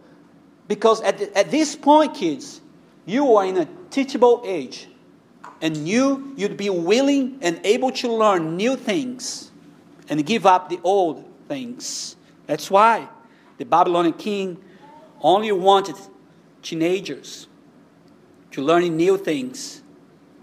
Because 0.67 1.01
at, 1.03 1.19
the, 1.19 1.39
at 1.39 1.53
this 1.53 1.77
point, 1.77 2.15
kids, 2.15 2.61
you 3.05 3.37
are 3.37 3.47
in 3.47 3.57
a 3.57 3.69
teachable 3.91 4.43
age. 4.45 4.89
And 5.61 5.87
you, 5.87 6.35
you'd 6.37 6.57
be 6.57 6.71
willing 6.71 7.39
and 7.41 7.61
able 7.63 7.93
to 7.93 8.13
learn 8.13 8.57
new 8.57 8.75
things 8.75 9.53
and 10.09 10.27
give 10.27 10.45
up 10.45 10.71
the 10.71 10.81
old 10.83 11.25
things. 11.47 12.16
That's 12.47 12.71
why 12.71 13.09
the 13.59 13.65
Babylonian 13.65 14.15
king 14.15 14.63
only 15.21 15.53
wanted 15.53 15.97
teenagers 16.63 17.49
to 18.53 18.63
learn 18.63 18.97
new 18.97 19.19
things, 19.19 19.83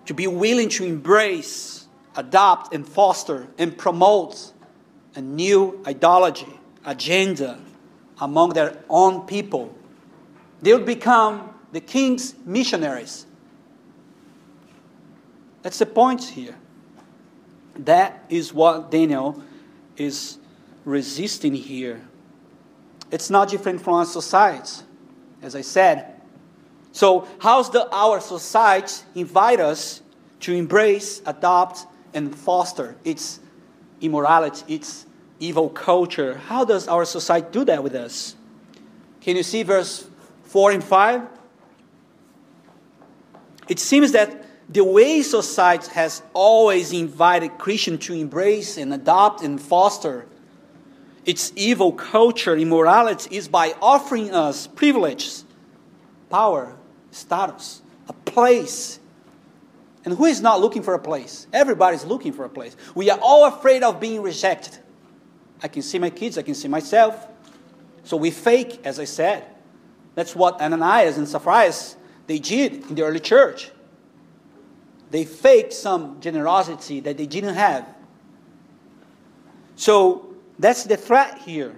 to 0.06 0.14
be 0.14 0.28
willing 0.28 0.70
to 0.70 0.86
embrace, 0.86 1.88
adopt, 2.16 2.74
and 2.74 2.88
foster 2.88 3.48
and 3.58 3.78
promote 3.78 4.54
a 5.16 5.22
new 5.22 5.82
ideology, 5.88 6.60
agenda 6.86 7.60
among 8.20 8.50
their 8.50 8.78
own 8.90 9.26
people. 9.26 9.76
They 10.62 10.74
would 10.74 10.86
become 10.86 11.54
the 11.72 11.82
king's 11.82 12.36
missionaries. 12.46 13.26
That's 15.62 15.80
the 15.80 15.86
point 15.86 16.24
here. 16.24 16.56
That 17.76 18.26
is 18.30 18.54
what 18.54 18.92
Daniel 18.92 19.42
is 19.98 20.38
resisting 20.86 21.54
here. 21.54 22.02
It's 23.12 23.30
not 23.30 23.50
different 23.50 23.82
from 23.82 23.94
our 23.96 24.06
society, 24.06 24.84
as 25.42 25.56
I 25.56 25.62
said. 25.62 26.22
So, 26.92 27.28
how's 27.40 27.70
the 27.70 27.90
our 27.92 28.20
society 28.20 29.04
invite 29.16 29.60
us 29.60 30.02
to 30.42 30.54
embrace, 30.54 31.22
adopt, 31.26 31.86
and 32.14 32.36
foster 32.36 32.96
its 33.04 33.40
immorality, 34.02 34.76
its 34.76 35.06
evil 35.40 35.70
culture? 35.70 36.36
How 36.36 36.66
does 36.66 36.88
our 36.88 37.06
society 37.06 37.48
do 37.52 37.66
that 37.66 37.84
with 37.84 37.96
us? 37.96 38.36
Can 39.22 39.36
you 39.36 39.44
see 39.44 39.64
verse 39.64 40.08
4 40.44 40.72
and 40.72 40.84
5? 40.84 41.22
It 43.70 43.80
seems 43.80 44.12
that 44.12 44.46
the 44.70 44.84
way 44.84 45.22
society 45.22 45.90
has 45.94 46.22
always 46.34 46.92
invited 46.94 47.58
Christians 47.58 48.06
to 48.06 48.14
embrace 48.14 48.78
and 48.78 48.94
adopt 48.94 49.42
and 49.42 49.60
foster 49.62 50.26
its 51.26 51.54
evil 51.56 51.92
culture, 51.92 52.56
immorality, 52.56 53.36
is 53.36 53.48
by 53.48 53.76
offering 53.82 54.32
us 54.32 54.68
privileges, 54.68 55.46
power, 56.30 56.76
status, 57.12 57.82
a 58.08 58.14
place. 58.14 59.00
And 60.06 60.18
who 60.18 60.26
is 60.26 60.42
not 60.42 60.60
looking 60.60 60.84
for 60.84 60.94
a 60.94 61.00
place? 61.00 61.48
Everybody's 61.54 62.04
looking 62.04 62.34
for 62.34 62.44
a 62.44 62.50
place. 62.50 62.76
We 62.94 63.10
are 63.10 63.20
all 63.22 63.46
afraid 63.46 63.84
of 63.84 64.00
being 64.00 64.22
rejected. 64.22 64.78
I 65.62 65.70
can 65.70 65.82
see 65.82 65.98
my 65.98 66.10
kids, 66.10 66.38
I 66.38 66.42
can 66.42 66.56
see 66.56 66.68
myself. 66.68 67.28
So 68.04 68.18
we 68.18 68.32
fake, 68.32 68.82
as 68.84 69.00
I 69.00 69.06
said. 69.06 69.46
That's 70.16 70.36
what 70.36 70.62
Ananias 70.62 71.18
and 71.18 71.28
Sapphira 71.28 71.72
they 72.28 72.40
did 72.40 72.90
in 72.90 72.96
the 72.96 73.04
early 73.04 73.20
church. 73.20 73.72
They 75.10 75.26
faked 75.26 75.74
some 75.74 76.20
generosity 76.20 77.00
that 77.02 77.18
they 77.18 77.26
didn't 77.26 77.54
have. 77.56 77.88
So 79.76 80.33
that's 80.60 80.84
the 80.84 80.98
threat 80.98 81.40
here. 81.40 81.76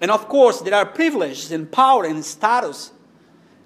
And 0.00 0.10
of 0.10 0.28
course, 0.28 0.60
there 0.60 0.74
are 0.74 0.86
privileges 0.86 1.52
and 1.52 1.70
power 1.70 2.04
and 2.04 2.24
status 2.24 2.92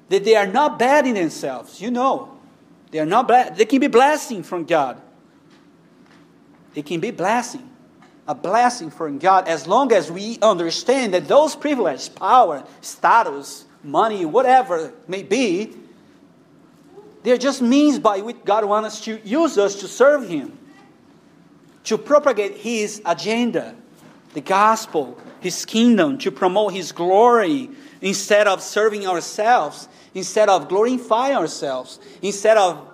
that 0.09 0.25
they 0.25 0.37
are 0.37 0.47
not 0.47 0.79
bad 0.79 1.07
in 1.07 1.15
themselves. 1.15 1.81
You 1.81 1.91
know, 1.91 2.39
they 2.91 2.99
are 2.99 3.07
not 3.07 3.29
bad. 3.29 3.57
They 3.57 3.65
can 3.65 3.81
be 3.81 3.89
blessing 3.89 4.43
from 4.43 4.65
God. 4.65 5.01
They 6.75 6.83
can 6.83 7.01
be 7.01 7.11
blessing, 7.11 7.69
a 8.27 8.35
blessing 8.35 8.91
from 8.91 9.19
God, 9.19 9.49
as 9.49 9.67
long 9.67 9.93
as 9.93 10.13
we 10.13 10.39
understand 10.41 11.15
that 11.15 11.27
those 11.27 11.57
privileges, 11.57 12.09
power, 12.09 12.65
status, 12.81 13.65
money, 13.83 14.25
whatever 14.25 14.93
may 15.07 15.23
be, 15.23 15.75
they're 17.23 17.39
just 17.39 17.61
means 17.61 17.99
by 17.99 18.21
which 18.21 18.37
God 18.45 18.65
wants 18.65 18.89
us 18.89 19.01
to 19.07 19.21
use 19.25 19.59
us 19.59 19.77
to 19.77 19.89
serve 19.89 20.29
Him, 20.29 20.57
to 21.85 21.99
propagate 21.99 22.59
His 22.59 23.03
agenda, 23.05 23.75
the 24.35 24.41
gospel, 24.41 25.19
His 25.41 25.65
kingdom, 25.65 26.19
to 26.19 26.31
promote 26.31 26.73
His 26.73 26.93
glory 26.93 27.71
instead 28.01 28.47
of 28.47 28.63
serving 28.63 29.07
ourselves, 29.07 29.89
instead 30.15 30.49
of 30.49 30.69
glorifying 30.69 31.37
ourselves, 31.37 31.99
instead 32.23 32.57
of 32.57 32.87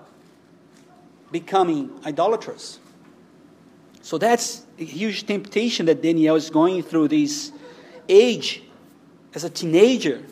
becoming 1.31 1.90
idolaters. 2.07 2.79
So 4.03 4.18
that's 4.18 4.64
a 4.79 4.85
huge 4.85 5.27
temptation 5.27 5.87
that 5.87 6.03
Daniel 6.03 6.37
is 6.37 6.51
going 6.51 6.83
through 6.83 7.09
this 7.09 7.53
age 8.09 8.62
as 9.35 9.44
a 9.44 9.51
teenager. 9.51 10.23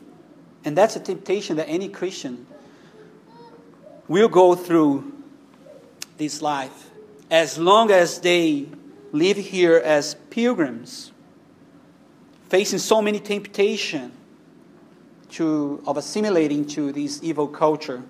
And 0.65 0.77
that's 0.77 0.95
a 0.95 1.01
temptation 1.01 1.57
that 1.57 1.69
any 1.69 1.89
Christian 1.89 2.47
will 4.09 4.29
go 4.29 4.55
through 4.55 5.13
this 6.19 6.43
life 6.43 6.91
as 7.31 7.57
long 7.59 7.91
as 7.91 8.21
they 8.21 8.67
live 9.11 9.39
here 9.39 9.79
as 9.79 10.15
pilgrims, 10.33 11.13
facing 12.49 12.79
so 12.79 13.03
many 13.03 13.21
temptation 13.21 14.11
to, 15.29 15.83
of 15.87 15.99
assimilating 15.99 16.67
to 16.67 16.91
this 16.91 17.23
evil 17.23 17.47
culture. 17.47 18.03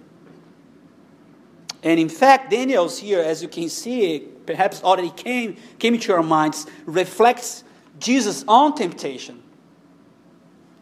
And 1.82 1.98
in 1.98 2.08
fact, 2.08 2.52
Daniel's 2.52 3.00
here, 3.00 3.20
as 3.20 3.42
you 3.42 3.48
can 3.48 3.68
see, 3.68 4.20
perhaps 4.46 4.84
already 4.84 5.10
came, 5.10 5.56
came 5.80 5.94
into 5.94 6.12
our 6.12 6.22
minds, 6.22 6.68
reflects 6.86 7.64
Jesus' 7.98 8.44
own 8.46 8.76
temptation. 8.76 9.42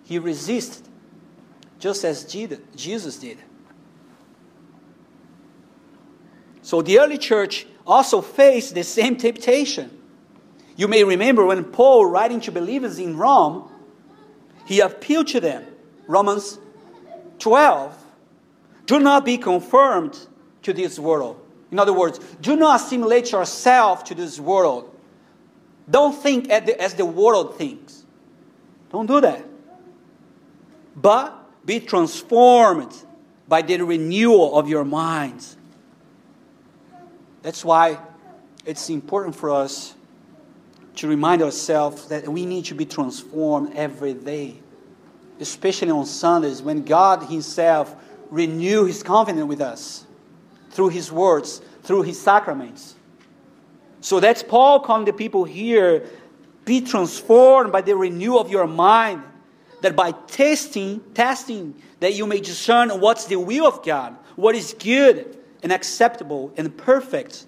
He 0.05 0.19
resisted 0.19 0.87
just 1.79 2.05
as 2.05 2.25
Jesus 2.25 3.17
did. 3.17 3.39
So 6.61 6.83
the 6.83 6.99
early 6.99 7.17
church 7.17 7.67
also 7.87 8.21
faced 8.21 8.75
the 8.75 8.85
same 8.85 9.17
temptation. 9.17 10.00
You 10.81 10.89
may 10.89 11.05
remember 11.05 11.45
when 11.45 11.65
Paul, 11.65 12.07
writing 12.07 12.41
to 12.41 12.51
believers 12.51 12.99
in 12.99 13.19
Rome, 13.19 13.71
he 14.65 14.81
appealed 14.81 15.27
to 15.29 15.39
them. 15.39 15.67
Romans 16.07 16.59
12. 17.39 17.95
Do 18.87 18.99
not 18.99 19.27
be 19.27 19.37
conformed 19.37 20.19
to 20.63 20.73
this 20.73 20.99
world. 20.99 21.39
In 21.71 21.79
other 21.79 21.93
words, 21.93 22.19
do 22.41 22.57
not 22.57 22.81
assimilate 22.81 23.31
yourself 23.31 24.05
to 24.05 24.15
this 24.15 24.41
world. 24.41 24.91
Don't 25.91 26.15
think 26.15 26.49
as 26.49 26.95
the 26.95 27.05
world 27.05 27.59
thinks. 27.59 28.07
Don't 28.91 29.05
do 29.05 29.21
that. 29.21 29.45
But 30.97 31.67
be 31.67 31.81
transformed 31.81 32.95
by 33.47 33.61
the 33.61 33.83
renewal 33.83 34.59
of 34.59 34.67
your 34.67 34.87
minds 34.87 35.59
that's 37.43 37.65
why 37.65 37.99
it's 38.65 38.91
important 38.91 39.35
for 39.35 39.51
us 39.51 39.95
to 40.97 41.09
remind 41.09 41.43
ourselves 41.43 42.09
that 42.09 42.29
we 42.29 42.47
need 42.47 42.65
to 42.67 42.75
be 42.75 42.85
transformed 42.85 43.75
every 43.75 44.15
day, 44.15 44.57
especially 45.39 45.91
on 45.91 46.07
Sundays 46.07 46.63
when 46.63 46.85
God 46.85 47.23
Himself 47.25 47.95
renew 48.31 48.85
His 48.85 49.03
covenant 49.03 49.49
with 49.49 49.61
us 49.61 50.07
through 50.71 50.91
His 50.91 51.11
words, 51.11 51.61
through 51.83 52.03
His 52.03 52.21
sacraments. 52.21 52.95
So 54.01 54.21
that's 54.21 54.43
Paul 54.43 54.81
calling 54.81 55.05
the 55.05 55.13
people 55.13 55.45
here 55.45 56.09
be 56.65 56.81
transformed 56.81 57.73
by 57.73 57.81
the 57.83 57.97
renewal 57.97 58.41
of 58.41 58.51
your 58.51 58.67
mind. 58.67 59.23
that 59.83 59.97
by 59.97 60.13
testing, 60.13 61.01
testing, 61.15 61.75
that 62.01 62.15
you 62.15 62.27
may 62.27 62.41
discern 62.41 62.91
what's 63.01 63.27
the 63.27 63.37
will 63.37 63.67
of 63.67 63.83
God, 63.85 64.17
what 64.37 64.55
is 64.55 64.75
good 64.79 65.39
and 65.63 65.73
acceptable 65.73 66.53
and 66.57 66.77
perfect. 66.77 67.47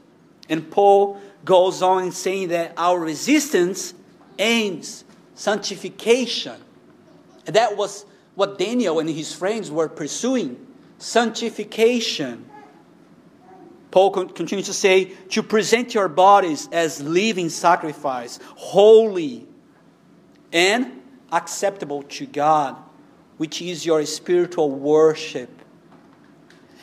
And 0.53 0.71
Paul 0.71 1.19
goes 1.47 1.81
on 1.81 2.13
saying 2.13 2.49
that 2.49 2.75
our 2.77 3.01
resistance 3.01 3.95
aims 4.39 5.03
sanctification. 5.35 6.61
And 7.47 7.57
that 7.57 7.79
was 7.79 8.05
what 8.35 8.59
Daniel 8.59 9.01
and 9.01 9.09
his 9.09 9.33
friends 9.33 9.71
were 9.71 9.89
pursuing 9.89 10.65
sanctification. 10.99 12.45
Paul 13.91 14.11
continues 14.11 14.67
to 14.67 14.75
say, 14.75 15.07
to 15.31 15.43
present 15.43 15.95
your 15.95 16.09
bodies 16.09 16.69
as 16.71 17.03
living 17.03 17.49
sacrifice, 17.49 18.39
holy 18.55 19.47
and 20.53 21.01
acceptable 21.33 22.03
to 22.03 22.27
God, 22.27 22.77
which 23.39 23.63
is 23.63 23.87
your 23.87 24.05
spiritual 24.05 24.71
worship. 24.71 25.49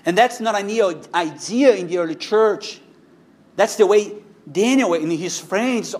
And 0.08 0.18
that's 0.18 0.40
not 0.40 0.60
a 0.60 0.64
new 0.64 1.00
idea 1.14 1.76
in 1.76 1.86
the 1.86 2.00
early 2.00 2.16
church. 2.16 2.82
That's 3.60 3.76
the 3.76 3.86
way 3.86 4.14
Daniel 4.50 4.94
and 4.94 5.12
his 5.12 5.38
friends 5.38 5.94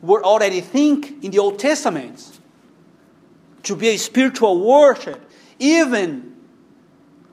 were 0.00 0.22
already 0.22 0.60
think 0.60 1.24
in 1.24 1.32
the 1.32 1.40
Old 1.40 1.58
Testament. 1.58 2.38
To 3.64 3.74
be 3.74 3.88
a 3.88 3.96
spiritual 3.96 4.64
worship, 4.64 5.20
even 5.58 6.36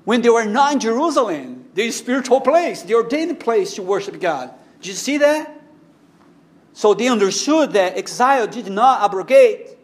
when 0.04 0.24
they 0.24 0.30
were 0.30 0.46
not 0.46 0.74
in 0.74 0.80
Jerusalem, 0.80 1.70
the 1.76 1.92
spiritual 1.92 2.42
place, 2.42 2.82
the 2.82 2.96
ordained 2.96 3.40
place 3.40 3.76
to 3.76 3.84
worship 3.84 4.20
God. 4.20 4.52
Did 4.82 4.88
you 4.88 4.94
see 4.96 5.20
that? 5.20 5.62
So 6.74 6.96
they 6.96 7.08
understood 7.08 7.74
that 7.74 8.00
exile 8.00 8.48
did 8.48 8.72
not 8.72 9.04
abrogate 9.04 9.78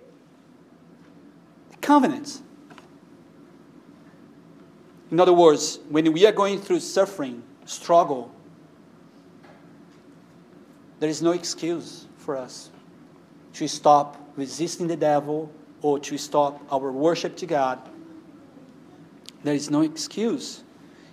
the 1.70 1.78
covenants. 1.78 2.42
In 5.12 5.20
other 5.20 5.34
words, 5.34 5.78
when 5.88 6.12
we 6.14 6.26
are 6.26 6.32
going 6.32 6.60
through 6.60 6.80
suffering, 6.80 7.44
struggle, 7.66 8.32
there 11.04 11.10
is 11.10 11.22
no 11.22 11.32
excuse 11.32 12.06
for 12.16 12.38
us 12.38 12.70
to 13.52 13.68
stop 13.68 14.18
resisting 14.38 14.88
the 14.88 14.96
devil 14.96 15.52
or 15.82 16.00
to 16.00 16.18
stop 16.18 16.62
our 16.72 16.94
worship 16.94 17.36
to 17.36 17.46
God. 17.46 17.78
There 19.44 19.54
is 19.54 19.70
no 19.70 19.82
excuse. 19.82 20.64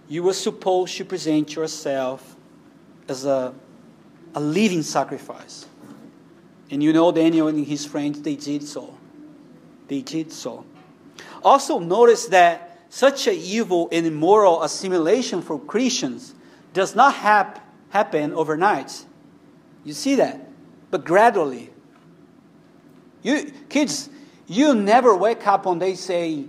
You 0.06 0.22
were 0.22 0.32
supposed 0.32 0.96
to 0.98 1.04
present 1.04 1.56
yourself 1.56 2.36
as 3.08 3.24
a, 3.24 3.52
a 4.32 4.38
living 4.38 4.84
sacrifice. 4.84 5.66
And 6.70 6.84
you 6.84 6.92
know, 6.92 7.10
Daniel 7.10 7.48
and 7.48 7.66
his 7.66 7.84
friends, 7.84 8.22
they 8.22 8.36
did 8.36 8.62
so. 8.62 8.96
They 9.88 10.02
did 10.02 10.30
so. 10.30 10.64
Also, 11.42 11.80
notice 11.80 12.26
that 12.26 12.78
such 12.90 13.26
an 13.26 13.34
evil 13.34 13.88
and 13.90 14.06
immoral 14.06 14.62
assimilation 14.62 15.42
for 15.42 15.58
Christians 15.58 16.32
does 16.74 16.94
not 16.94 17.14
hap- 17.14 17.58
happen 17.88 18.32
overnight. 18.34 19.06
You 19.84 19.92
see 19.92 20.16
that? 20.16 20.48
But 20.90 21.04
gradually. 21.04 21.70
You 23.22 23.52
kids, 23.68 24.10
you 24.46 24.74
never 24.74 25.16
wake 25.16 25.46
up 25.46 25.66
one 25.66 25.78
day 25.78 25.94
say, 25.94 26.44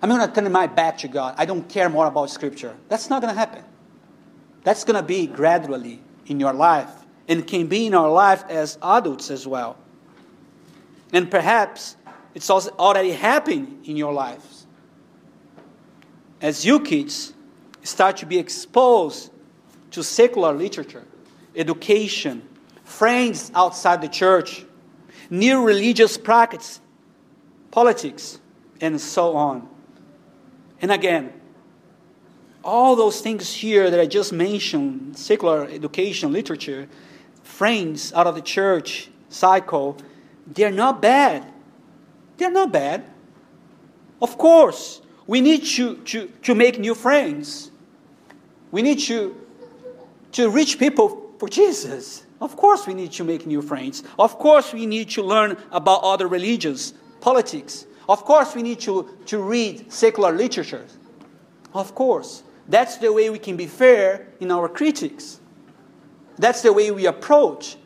I'm 0.00 0.08
going 0.08 0.26
to 0.26 0.34
turn 0.34 0.50
my 0.50 0.66
back 0.66 0.98
to 0.98 1.08
God. 1.08 1.34
I 1.38 1.44
don't 1.44 1.68
care 1.68 1.88
more 1.88 2.06
about 2.06 2.30
Scripture. 2.30 2.76
That's 2.88 3.08
not 3.08 3.22
going 3.22 3.32
to 3.32 3.38
happen. 3.38 3.64
That's 4.64 4.84
going 4.84 4.96
to 4.96 5.02
be 5.02 5.26
gradually 5.26 6.02
in 6.26 6.40
your 6.40 6.52
life 6.52 6.90
and 7.28 7.46
can 7.46 7.68
be 7.68 7.86
in 7.86 7.94
our 7.94 8.10
life 8.10 8.44
as 8.48 8.78
adults 8.82 9.30
as 9.30 9.46
well. 9.46 9.76
And 11.12 11.30
perhaps 11.30 11.96
it's 12.34 12.50
already 12.50 13.12
happening 13.12 13.80
in 13.84 13.96
your 13.96 14.12
lives. 14.12 14.66
as 16.42 16.66
you 16.66 16.80
kids 16.80 17.32
start 17.84 18.16
to 18.18 18.26
be 18.26 18.38
exposed 18.38 19.30
to 19.92 20.02
secular 20.02 20.52
literature, 20.52 21.04
education, 21.54 22.42
friends 22.92 23.50
outside 23.54 24.00
the 24.02 24.08
church, 24.08 24.64
new 25.30 25.64
religious 25.64 26.16
practice, 26.16 26.80
politics, 27.70 28.38
and 28.80 29.00
so 29.00 29.36
on. 29.36 29.68
And 30.80 30.92
again, 30.92 31.32
all 32.62 32.94
those 32.94 33.20
things 33.20 33.52
here 33.52 33.90
that 33.90 33.98
I 33.98 34.06
just 34.06 34.32
mentioned 34.32 35.18
secular 35.18 35.64
education, 35.64 36.32
literature, 36.32 36.88
friends 37.42 38.12
out 38.12 38.26
of 38.26 38.34
the 38.34 38.42
church 38.42 39.08
cycle 39.28 39.98
they're 40.46 40.72
not 40.72 41.00
bad. 41.00 41.50
They're 42.36 42.50
not 42.50 42.72
bad. 42.72 43.04
Of 44.20 44.38
course, 44.38 45.00
we 45.26 45.40
need 45.40 45.64
to, 45.64 45.96
to, 45.96 46.26
to 46.42 46.54
make 46.54 46.78
new 46.78 46.94
friends. 46.94 47.70
We 48.70 48.82
need 48.82 48.98
to, 49.00 49.36
to 50.32 50.50
reach 50.50 50.78
people 50.78 51.32
for 51.38 51.48
Jesus. 51.48 52.24
Of 52.42 52.56
course, 52.56 52.86
we 52.86 52.92
need 52.92 53.12
to 53.12 53.24
make 53.24 53.46
new 53.46 53.62
friends. 53.62 54.02
Of 54.18 54.38
course, 54.38 54.74
we 54.74 54.84
need 54.84 55.08
to 55.10 55.22
learn 55.22 55.56
about 55.70 56.02
other 56.02 56.26
religions, 56.26 56.92
politics. 57.20 57.86
Of 58.08 58.24
course, 58.24 58.54
we 58.54 58.62
need 58.62 58.80
to, 58.80 59.08
to 59.26 59.38
read 59.38 59.90
secular 59.90 60.32
literature. 60.32 60.84
Of 61.72 61.94
course. 61.94 62.42
That's 62.68 62.98
the 62.98 63.12
way 63.12 63.30
we 63.30 63.38
can 63.38 63.56
be 63.56 63.66
fair 63.66 64.28
in 64.40 64.50
our 64.50 64.68
critics. 64.68 65.40
That's 66.36 66.62
the 66.62 66.72
way 66.72 66.90
we 66.90 67.06
approach. 67.06 67.76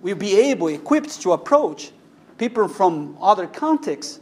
We'll 0.00 0.16
be 0.16 0.36
able, 0.50 0.68
equipped 0.68 1.20
to 1.22 1.32
approach 1.32 1.92
people 2.38 2.66
from 2.66 3.16
other 3.20 3.46
contexts 3.46 4.20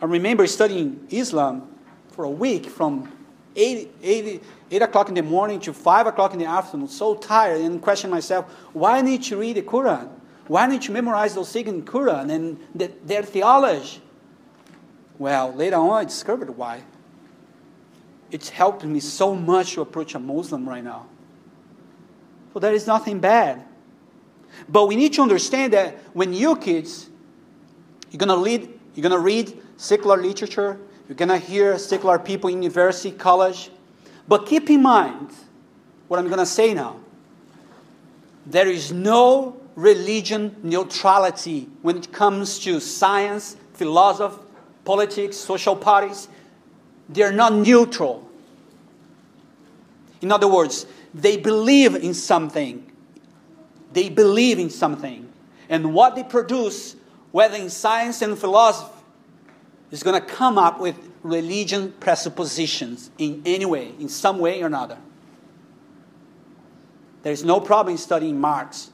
I 0.00 0.04
remember 0.04 0.46
studying 0.46 1.06
Islam 1.10 1.74
for 2.10 2.24
a 2.24 2.30
week 2.30 2.66
from 2.66 3.10
8, 3.54 3.90
8, 4.02 4.42
8 4.70 4.82
o'clock 4.82 5.08
in 5.08 5.14
the 5.14 5.22
morning 5.22 5.60
to 5.60 5.72
5 5.72 6.06
o'clock 6.06 6.32
in 6.32 6.38
the 6.38 6.46
afternoon, 6.46 6.88
so 6.88 7.14
tired, 7.14 7.60
and 7.60 7.80
question 7.80 8.10
myself, 8.10 8.50
why 8.72 9.00
need 9.00 9.22
to 9.24 9.36
read 9.36 9.56
the 9.56 9.62
Quran? 9.62 10.08
Why 10.48 10.66
need 10.66 10.82
to 10.82 10.92
memorize 10.92 11.34
those 11.34 11.52
things 11.52 11.68
in 11.68 11.82
Quran 11.82 12.30
and 12.30 12.58
the, 12.74 12.90
their 13.04 13.22
theology? 13.22 14.00
Well, 15.18 15.52
later 15.52 15.76
on 15.76 15.90
I 15.90 16.04
discovered 16.04 16.50
why. 16.50 16.82
It's 18.30 18.48
helped 18.48 18.84
me 18.84 19.00
so 19.00 19.34
much 19.34 19.74
to 19.74 19.82
approach 19.82 20.14
a 20.14 20.18
Muslim 20.18 20.68
right 20.68 20.84
now. 20.84 21.06
So 22.52 22.60
there 22.60 22.72
is 22.72 22.86
nothing 22.86 23.20
bad. 23.20 23.64
But 24.68 24.86
we 24.86 24.96
need 24.96 25.12
to 25.14 25.22
understand 25.22 25.72
that 25.72 25.98
when 26.12 26.32
you 26.32 26.56
kids, 26.56 27.08
you're 28.10 28.18
gonna 28.18 28.36
read, 28.36 28.68
you're 28.94 29.02
gonna 29.02 29.18
read 29.18 29.60
secular 29.76 30.16
literature. 30.16 30.78
You're 31.08 31.16
going 31.16 31.28
to 31.28 31.38
hear 31.38 31.78
secular 31.78 32.18
people 32.18 32.50
in 32.50 32.62
university, 32.62 33.12
college. 33.12 33.70
But 34.28 34.46
keep 34.46 34.68
in 34.70 34.82
mind 34.82 35.30
what 36.08 36.18
I'm 36.18 36.26
going 36.26 36.38
to 36.38 36.46
say 36.46 36.74
now. 36.74 36.96
There 38.44 38.68
is 38.68 38.92
no 38.92 39.60
religion 39.74 40.56
neutrality 40.62 41.68
when 41.82 41.98
it 41.98 42.12
comes 42.12 42.58
to 42.60 42.80
science, 42.80 43.56
philosophy, 43.74 44.42
politics, 44.84 45.36
social 45.36 45.76
parties. 45.76 46.28
They're 47.08 47.32
not 47.32 47.52
neutral. 47.52 48.28
In 50.22 50.32
other 50.32 50.48
words, 50.48 50.86
they 51.14 51.36
believe 51.36 51.94
in 51.94 52.14
something. 52.14 52.90
They 53.92 54.08
believe 54.08 54.58
in 54.58 54.70
something. 54.70 55.30
And 55.68 55.92
what 55.92 56.14
they 56.14 56.22
produce, 56.22 56.96
whether 57.32 57.56
in 57.56 57.70
science 57.70 58.22
and 58.22 58.38
philosophy, 58.38 58.95
is 59.90 60.02
going 60.02 60.20
to 60.20 60.26
come 60.26 60.58
up 60.58 60.80
with 60.80 60.96
religion 61.22 61.92
presuppositions 62.00 63.10
in 63.18 63.42
any 63.44 63.64
way, 63.64 63.92
in 63.98 64.08
some 64.08 64.38
way 64.38 64.62
or 64.62 64.66
another. 64.66 64.98
There 67.22 67.32
is 67.32 67.44
no 67.44 67.60
problem 67.60 67.92
in 67.92 67.98
studying 67.98 68.40
Marx, 68.40 68.90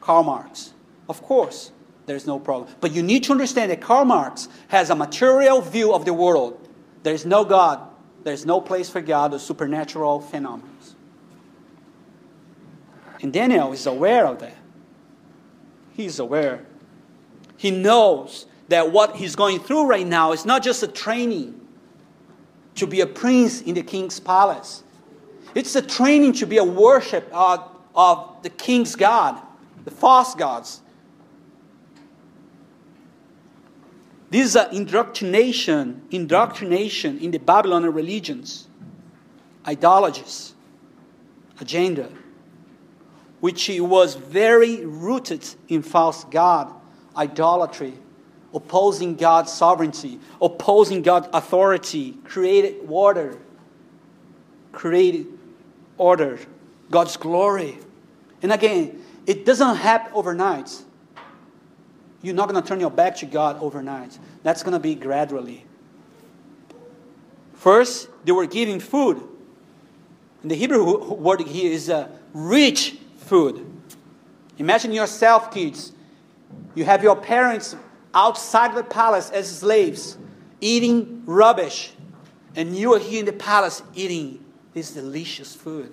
Karl 0.00 0.22
Marx. 0.22 0.72
Of 1.08 1.22
course, 1.22 1.72
there's 2.06 2.26
no 2.26 2.38
problem. 2.38 2.70
But 2.80 2.92
you 2.92 3.02
need 3.02 3.24
to 3.24 3.32
understand 3.32 3.70
that 3.70 3.80
Karl 3.80 4.04
Marx 4.04 4.48
has 4.68 4.90
a 4.90 4.94
material 4.94 5.60
view 5.60 5.94
of 5.94 6.04
the 6.04 6.12
world. 6.12 6.68
There 7.02 7.14
is 7.14 7.24
no 7.24 7.44
God, 7.44 7.80
there 8.22 8.34
is 8.34 8.44
no 8.44 8.60
place 8.60 8.90
for 8.90 9.00
God 9.00 9.32
or 9.32 9.38
supernatural 9.38 10.20
phenomena. 10.20 10.68
And 13.22 13.32
Daniel 13.32 13.72
is 13.72 13.86
aware 13.86 14.26
of 14.26 14.40
that. 14.40 14.56
He's 15.94 16.18
aware. 16.18 16.66
He 17.56 17.70
knows 17.70 18.44
that 18.68 18.90
what 18.92 19.16
he's 19.16 19.36
going 19.36 19.60
through 19.60 19.86
right 19.86 20.06
now 20.06 20.32
is 20.32 20.44
not 20.44 20.62
just 20.62 20.82
a 20.82 20.88
training 20.88 21.60
to 22.76 22.86
be 22.86 23.00
a 23.00 23.06
prince 23.06 23.60
in 23.62 23.74
the 23.74 23.82
king's 23.82 24.18
palace, 24.18 24.82
it's 25.54 25.76
a 25.76 25.82
training 25.82 26.32
to 26.34 26.46
be 26.46 26.58
a 26.58 26.64
worship 26.64 27.28
of, 27.32 27.68
of 27.94 28.42
the 28.42 28.50
king's 28.50 28.96
God, 28.96 29.40
the 29.84 29.90
false 29.90 30.34
gods. 30.34 30.80
This 34.30 34.46
is 34.46 34.56
an 34.56 34.74
indoctrination, 34.74 36.02
indoctrination 36.10 37.18
in 37.18 37.30
the 37.30 37.38
Babylonian 37.38 37.92
religions, 37.92 38.66
ideologies, 39.68 40.54
agenda, 41.60 42.10
which 43.38 43.70
was 43.78 44.16
very 44.16 44.84
rooted 44.84 45.46
in 45.68 45.82
false 45.82 46.24
God, 46.24 46.72
idolatry, 47.16 47.94
opposing 48.54 49.16
God's 49.16 49.52
sovereignty, 49.52 50.20
opposing 50.40 51.02
God's 51.02 51.28
authority, 51.32 52.12
created 52.24 52.76
order, 52.88 53.38
created 54.72 55.26
order, 55.98 56.38
God's 56.90 57.16
glory. 57.16 57.78
And 58.42 58.52
again, 58.52 59.02
it 59.26 59.44
doesn't 59.44 59.76
happen 59.76 60.12
overnight. 60.14 60.70
You're 62.22 62.34
not 62.34 62.48
going 62.48 62.60
to 62.62 62.66
turn 62.66 62.80
your 62.80 62.90
back 62.90 63.16
to 63.16 63.26
God 63.26 63.60
overnight. 63.60 64.18
That's 64.42 64.62
going 64.62 64.72
to 64.72 64.78
be 64.78 64.94
gradually. 64.94 65.66
First, 67.54 68.08
they 68.24 68.32
were 68.32 68.46
giving 68.46 68.80
food. 68.80 69.22
And 70.42 70.50
the 70.50 70.54
Hebrew 70.54 71.14
word 71.14 71.40
here 71.42 71.72
is 71.72 71.88
a 71.88 72.10
rich 72.32 72.98
food. 73.16 73.70
Imagine 74.58 74.92
yourself, 74.92 75.50
kids. 75.52 75.92
You 76.74 76.84
have 76.84 77.02
your 77.02 77.16
parents 77.16 77.74
outside 78.14 78.74
the 78.74 78.84
palace 78.84 79.30
as 79.30 79.58
slaves, 79.58 80.16
eating 80.60 81.22
rubbish, 81.26 81.92
and 82.56 82.76
you 82.76 82.94
are 82.94 82.98
here 82.98 83.20
in 83.20 83.26
the 83.26 83.32
palace 83.32 83.82
eating 83.94 84.44
this 84.72 84.92
delicious 84.92 85.54
food. 85.54 85.92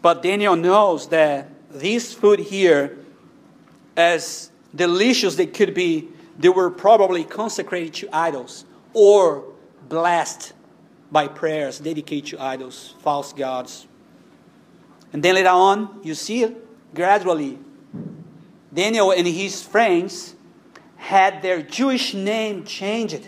But 0.00 0.22
Daniel 0.22 0.54
knows 0.54 1.08
that 1.08 1.48
this 1.70 2.12
food 2.12 2.38
here, 2.38 2.98
as 3.96 4.50
delicious 4.74 5.36
they 5.36 5.46
could 5.46 5.74
be, 5.74 6.08
they 6.38 6.48
were 6.48 6.70
probably 6.70 7.24
consecrated 7.24 7.94
to 7.94 8.08
idols 8.14 8.64
or 8.92 9.44
blessed 9.88 10.52
by 11.10 11.28
prayers 11.28 11.78
dedicated 11.78 12.26
to 12.30 12.42
idols, 12.42 12.94
false 13.00 13.32
gods. 13.32 13.86
And 15.12 15.22
then 15.22 15.36
later 15.36 15.48
on, 15.48 16.00
you 16.02 16.14
see 16.14 16.54
gradually. 16.92 17.58
Daniel 18.74 19.12
and 19.12 19.26
his 19.26 19.62
friends 19.62 20.34
had 20.96 21.42
their 21.42 21.62
Jewish 21.62 22.12
name 22.14 22.64
changed. 22.64 23.26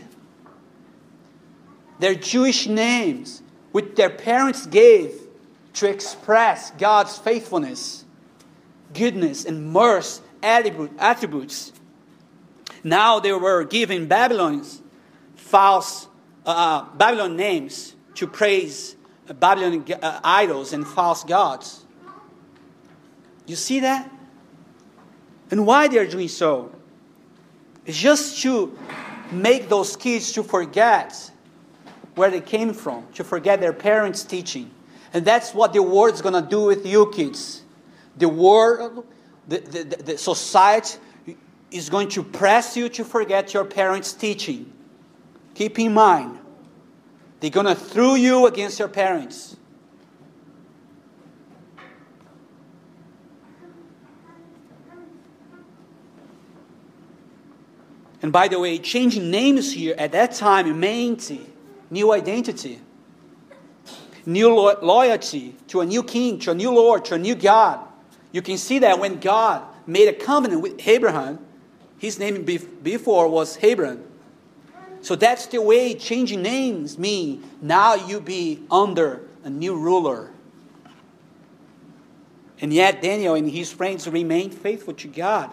Their 1.99 2.15
Jewish 2.15 2.67
names, 2.67 3.43
which 3.73 3.95
their 3.95 4.11
parents 4.11 4.67
gave 4.67 5.13
to 5.75 5.89
express 5.89 6.71
God's 6.73 7.17
faithfulness, 7.17 8.05
goodness, 8.93 9.45
and 9.45 9.73
mercy 9.73 10.23
attributes. 10.43 11.73
Now 12.83 13.21
they 13.21 13.33
were 13.33 13.65
given 13.65 14.07
Babylon's 14.07 14.83
false 15.35 16.09
uh, 16.47 16.51
uh, 16.51 16.97
Babylon 16.97 17.37
names 17.37 17.97
to 18.15 18.27
praise 18.27 18.95
Babylon 19.27 19.85
uh, 20.01 20.21
idols 20.23 20.73
and 20.73 20.87
false 20.87 21.25
gods. 21.25 21.85
You 23.47 23.57
see 23.57 23.81
that? 23.81 24.11
And 25.51 25.67
why 25.67 25.89
they 25.89 25.99
are 25.99 26.07
doing 26.07 26.29
so? 26.29 26.73
It's 27.85 27.99
just 27.99 28.43
to 28.43 28.77
make 29.31 29.69
those 29.69 29.97
kids 29.97 30.33
to 30.33 30.43
forget 30.43 31.31
where 32.15 32.31
they 32.31 32.41
came 32.41 32.73
from, 32.73 33.07
to 33.15 33.25
forget 33.25 33.61
their 33.61 33.73
parents' 33.73 34.25
teaching. 34.25 34.71
And 35.13 35.25
that's 35.25 35.55
what 35.55 35.73
the 35.73 35.83
world's 35.83 36.23
to 36.43 36.49
do 36.49 36.65
with 36.65 36.85
you 36.87 37.11
kids. 37.13 37.63
The 38.17 38.29
world, 38.29 39.07
the, 39.47 39.59
the, 39.59 40.03
the 40.03 40.19
society 40.19 40.99
is 41.71 41.91
going 41.91 42.09
to 42.11 42.23
press 42.23 42.77
you 42.77 42.89
to 42.91 43.05
forget 43.05 43.55
your 43.55 43.65
parents' 43.65 44.13
teaching. 44.13 44.73
Keep 45.55 45.79
in 45.79 45.95
mind, 45.95 46.39
they're 47.41 47.51
to 47.67 47.75
throw 47.75 48.15
you 48.15 48.47
against 48.47 48.79
your 48.79 48.89
parents. 48.89 49.56
And 58.23 58.33
by 58.33 58.49
the 58.49 58.59
way, 58.59 58.79
changing 58.79 59.31
names 59.31 59.73
here 59.73 59.95
at 59.99 60.13
that 60.13 60.35
time 60.35 60.81
meant 60.81 61.31
new 61.91 62.13
identity, 62.13 62.81
new 64.25 64.55
lo- 64.55 64.79
loyalty 64.83 65.55
to 65.69 65.81
a 65.81 65.87
new 65.87 66.03
king, 66.03 66.39
to 66.41 66.53
a 66.53 66.55
new 66.55 66.71
Lord, 66.71 67.05
to 67.07 67.15
a 67.15 67.19
new 67.19 67.35
God. 67.35 67.81
You 68.33 68.43
can 68.43 68.59
see 68.59 68.79
that 68.81 68.99
when 68.99 69.21
God 69.21 69.63
made 69.87 70.09
a 70.09 70.13
covenant 70.13 70.63
with 70.63 70.87
Abraham, 70.87 71.39
his 71.99 72.19
name 72.19 72.45
before 72.45 73.29
was 73.29 73.63
Abram. 73.63 74.05
So 75.01 75.15
that's 75.15 75.47
the 75.47 75.63
way 75.63 75.95
changing 75.95 76.43
names 76.43 76.99
mean. 76.99 77.49
Now 77.63 77.95
you 77.95 78.21
be 78.21 78.63
under 78.71 79.23
a 79.45 79.51
new 79.51 79.77
ruler. 79.77 80.33
And 82.61 82.73
yet 82.73 83.03
Daniel 83.03 83.35
and 83.35 83.49
his 83.49 83.71
friends 83.71 84.09
remained 84.09 84.55
faithful 84.55 84.95
to 84.95 85.09
God. 85.09 85.51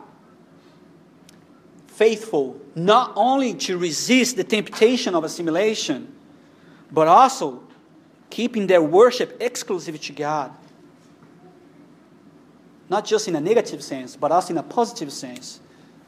Faithful 1.93 2.59
not 2.73 3.13
only 3.15 3.53
to 3.53 3.77
resist 3.77 4.35
the 4.35 4.43
temptation 4.43 5.13
of 5.13 5.23
assimilation, 5.23 6.11
but 6.91 7.07
also 7.07 7.61
keeping 8.31 8.65
their 8.65 8.81
worship 8.81 9.37
exclusive 9.39 10.01
to 10.01 10.11
God. 10.11 10.51
Not 12.89 13.05
just 13.05 13.27
in 13.27 13.35
a 13.35 13.41
negative 13.41 13.83
sense, 13.83 14.15
but 14.15 14.31
also 14.31 14.53
in 14.53 14.57
a 14.57 14.63
positive 14.63 15.11
sense. 15.11 15.59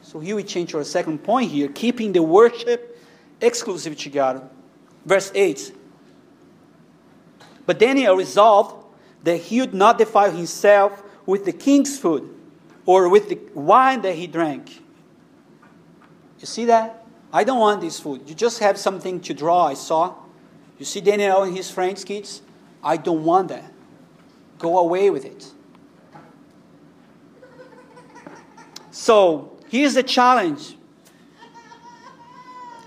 So 0.02 0.18
here 0.18 0.34
we 0.34 0.42
change 0.42 0.72
to 0.72 0.78
our 0.78 0.84
second 0.84 1.18
point 1.22 1.52
here, 1.52 1.68
keeping 1.68 2.12
the 2.12 2.22
worship 2.22 3.00
exclusive 3.40 3.96
to 3.98 4.10
God. 4.10 4.50
Verse 5.04 5.30
8. 5.34 5.72
But 7.64 7.78
Daniel 7.78 8.16
resolved 8.16 8.84
that 9.22 9.36
he 9.36 9.60
would 9.60 9.74
not 9.74 9.98
defile 9.98 10.32
himself 10.32 11.00
with 11.26 11.44
the 11.44 11.52
king's 11.52 11.96
food 11.96 12.28
or 12.86 13.08
with 13.08 13.28
the 13.28 13.38
wine 13.54 14.02
that 14.02 14.16
he 14.16 14.26
drank. 14.26 14.82
You 16.40 16.46
see 16.46 16.66
that? 16.66 17.04
I 17.32 17.44
don't 17.44 17.58
want 17.58 17.80
this 17.80 17.98
food. 17.98 18.28
You 18.28 18.34
just 18.34 18.60
have 18.60 18.78
something 18.78 19.20
to 19.20 19.34
draw, 19.34 19.66
I 19.66 19.74
saw. 19.74 20.14
You 20.78 20.84
see 20.84 21.00
Daniel 21.00 21.42
and 21.42 21.56
his 21.56 21.70
friends, 21.70 22.04
kids? 22.04 22.42
I 22.82 22.96
don't 22.96 23.24
want 23.24 23.48
that. 23.48 23.72
Go 24.58 24.78
away 24.78 25.10
with 25.10 25.24
it. 25.24 25.52
So, 28.90 29.56
Here's 29.68 29.94
the 29.94 30.02
challenge. 30.02 30.76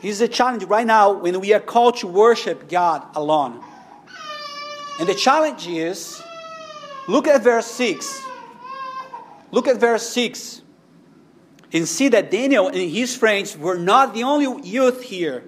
Here's 0.01 0.19
the 0.19 0.27
challenge 0.27 0.63
right 0.63 0.87
now 0.87 1.11
when 1.11 1.39
we 1.41 1.53
are 1.53 1.59
called 1.59 1.97
to 1.97 2.07
worship 2.07 2.69
God 2.69 3.05
alone. 3.15 3.61
And 4.99 5.07
the 5.07 5.15
challenge 5.15 5.67
is 5.67 6.21
look 7.07 7.27
at 7.27 7.43
verse 7.43 7.65
6. 7.67 8.21
Look 9.51 9.67
at 9.67 9.77
verse 9.77 10.07
6 10.09 10.61
and 11.71 11.87
see 11.87 12.07
that 12.09 12.31
Daniel 12.31 12.67
and 12.67 12.89
his 12.91 13.15
friends 13.15 13.57
were 13.57 13.77
not 13.77 14.13
the 14.13 14.23
only 14.23 14.67
youth 14.67 15.03
here 15.03 15.43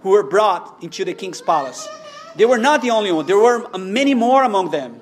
who 0.00 0.10
were 0.10 0.22
brought 0.22 0.82
into 0.82 1.04
the 1.04 1.14
king's 1.14 1.40
palace. 1.40 1.88
They 2.36 2.44
were 2.44 2.58
not 2.58 2.82
the 2.82 2.90
only 2.90 3.12
one, 3.12 3.26
there 3.26 3.38
were 3.38 3.68
many 3.78 4.14
more 4.14 4.44
among 4.44 4.70
them. 4.70 5.00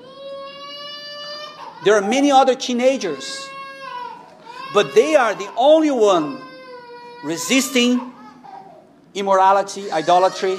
There 1.85 1.95
are 1.95 2.01
many 2.01 2.31
other 2.31 2.55
teenagers 2.55 3.49
but 4.75 4.93
they 4.93 5.15
are 5.15 5.35
the 5.35 5.49
only 5.57 5.93
one 5.93 6.43
resisting 7.23 8.13
immorality, 9.15 9.91
idolatry, 9.93 10.59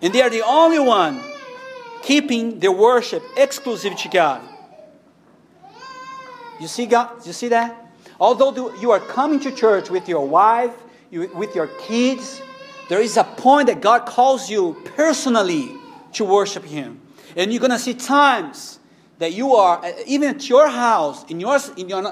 and 0.00 0.14
they 0.14 0.22
are 0.22 0.30
the 0.30 0.42
only 0.42 0.78
one 0.78 1.20
keeping 2.02 2.60
their 2.60 2.70
worship 2.70 3.22
exclusive 3.36 3.96
to 3.96 4.08
God. 4.08 4.40
You 6.60 6.68
see 6.68 6.86
God? 6.86 7.26
You 7.26 7.32
see 7.32 7.48
that? 7.48 7.81
Although 8.22 8.72
you 8.76 8.92
are 8.92 9.00
coming 9.00 9.40
to 9.40 9.50
church 9.50 9.90
with 9.90 10.08
your 10.08 10.24
wife, 10.24 10.70
with 11.10 11.56
your 11.56 11.66
kids, 11.66 12.40
there 12.88 13.00
is 13.00 13.16
a 13.16 13.24
point 13.24 13.66
that 13.66 13.80
God 13.80 14.06
calls 14.06 14.48
you 14.48 14.80
personally 14.94 15.72
to 16.12 16.24
worship 16.24 16.64
Him. 16.64 17.00
And 17.34 17.52
you're 17.52 17.58
going 17.58 17.72
to 17.72 17.80
see 17.80 17.94
times 17.94 18.78
that 19.18 19.32
you 19.32 19.56
are, 19.56 19.84
uh, 19.84 19.92
even 20.06 20.36
at 20.36 20.48
your 20.48 20.68
house, 20.68 21.28
in 21.28 21.40
your, 21.40 21.58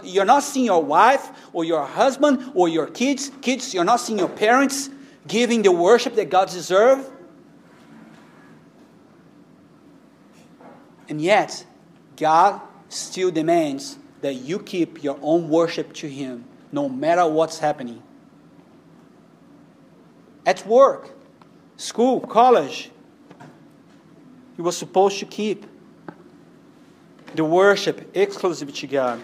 you're 0.02 0.24
not 0.24 0.42
seeing 0.42 0.66
your 0.66 0.82
wife 0.82 1.30
or 1.52 1.62
your 1.62 1.86
husband 1.86 2.50
or 2.56 2.68
your 2.68 2.88
kids, 2.88 3.30
kids, 3.40 3.72
you're 3.72 3.84
not 3.84 4.00
seeing 4.00 4.18
your 4.18 4.28
parents 4.28 4.90
giving 5.28 5.62
the 5.62 5.70
worship 5.70 6.16
that 6.16 6.28
God 6.28 6.48
deserves. 6.48 7.08
And 11.08 11.20
yet, 11.20 11.64
God 12.16 12.60
still 12.88 13.30
demands 13.30 13.96
that 14.20 14.34
you 14.34 14.58
keep 14.58 15.02
your 15.02 15.18
own 15.22 15.48
worship 15.48 15.92
to 15.94 16.08
Him 16.08 16.44
no 16.72 16.88
matter 16.88 17.26
what's 17.26 17.58
happening. 17.58 18.02
At 20.46 20.66
work, 20.66 21.10
school, 21.76 22.20
college, 22.20 22.90
you 24.56 24.64
were 24.64 24.72
supposed 24.72 25.18
to 25.18 25.26
keep 25.26 25.66
the 27.34 27.44
worship 27.44 28.10
exclusive 28.14 28.74
to 28.74 28.86
God. 28.86 29.20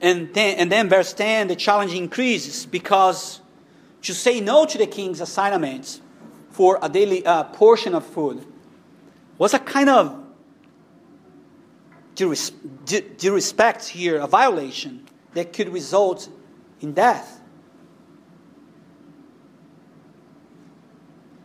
And 0.00 0.32
then, 0.32 0.58
and 0.58 0.70
then 0.70 0.88
verse 0.88 1.12
10, 1.12 1.48
the 1.48 1.56
challenge 1.56 1.92
increases 1.92 2.66
because 2.66 3.40
to 4.02 4.14
say 4.14 4.40
no 4.40 4.64
to 4.64 4.78
the 4.78 4.86
king's 4.86 5.20
assignments 5.20 6.00
for 6.50 6.78
a 6.80 6.88
daily 6.88 7.24
uh, 7.26 7.44
portion 7.44 7.94
of 7.94 8.06
food 8.06 8.46
was 9.38 9.54
a 9.54 9.58
kind 9.58 9.88
of 9.88 10.24
disrespect 12.18 13.88
here, 13.88 14.18
a 14.18 14.26
violation. 14.26 15.04
that 15.34 15.52
could 15.52 15.68
result 15.72 16.28
in 16.80 16.92
death. 16.92 17.40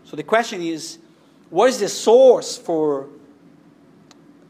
So 0.03 0.15
the 0.15 0.23
question 0.23 0.62
is 0.62 0.99
what 1.49 1.69
is 1.69 1.79
the 1.79 1.89
source 1.89 2.57
for, 2.57 3.09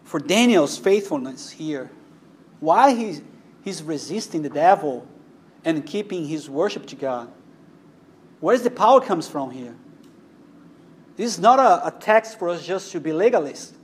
for 0.03 0.19
Daniel's 0.19 0.77
faithfulness 0.77 1.49
here? 1.49 1.91
Why 2.59 2.93
he, 2.93 3.19
he's 3.63 3.83
resisting 3.83 4.41
the 4.41 4.49
devil 4.49 5.05
and 5.65 5.85
keeping 5.85 6.25
his 6.25 6.49
worship 6.49 6.85
to 6.87 6.95
God? 6.95 7.29
Where 8.39 8.55
does 8.55 8.63
the 8.63 8.71
power 8.71 9.01
comes 9.01 9.27
from 9.27 9.51
here? 9.51 9.75
This 11.15 11.33
is 11.33 11.39
not 11.39 11.59
a, 11.59 11.87
a 11.87 11.91
text 11.91 12.39
for 12.39 12.49
us 12.49 12.65
just 12.65 12.91
to 12.93 12.99
be 12.99 13.11
legalist. 13.11 13.75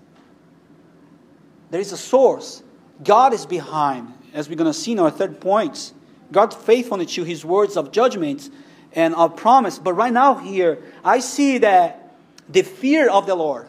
There 1.69 1.81
is 1.81 1.91
a 1.91 1.97
source. 1.97 2.63
God 3.03 3.33
is 3.33 3.45
behind, 3.45 4.13
as 4.33 4.49
we're 4.49 4.55
going 4.55 4.71
to 4.71 4.77
see 4.77 4.91
in 4.93 4.99
our 4.99 5.11
third 5.11 5.39
point. 5.39 5.93
God's 6.31 6.55
faithfulness 6.55 7.13
to 7.15 7.23
his 7.23 7.43
words 7.43 7.77
of 7.77 7.91
judgment 7.91 8.49
and 8.93 9.15
of 9.15 9.35
promise. 9.35 9.79
But 9.79 9.93
right 9.93 10.13
now, 10.13 10.35
here, 10.35 10.83
I 11.03 11.19
see 11.19 11.59
that 11.59 12.15
the 12.47 12.61
fear 12.63 13.09
of 13.09 13.25
the 13.25 13.35
Lord 13.35 13.67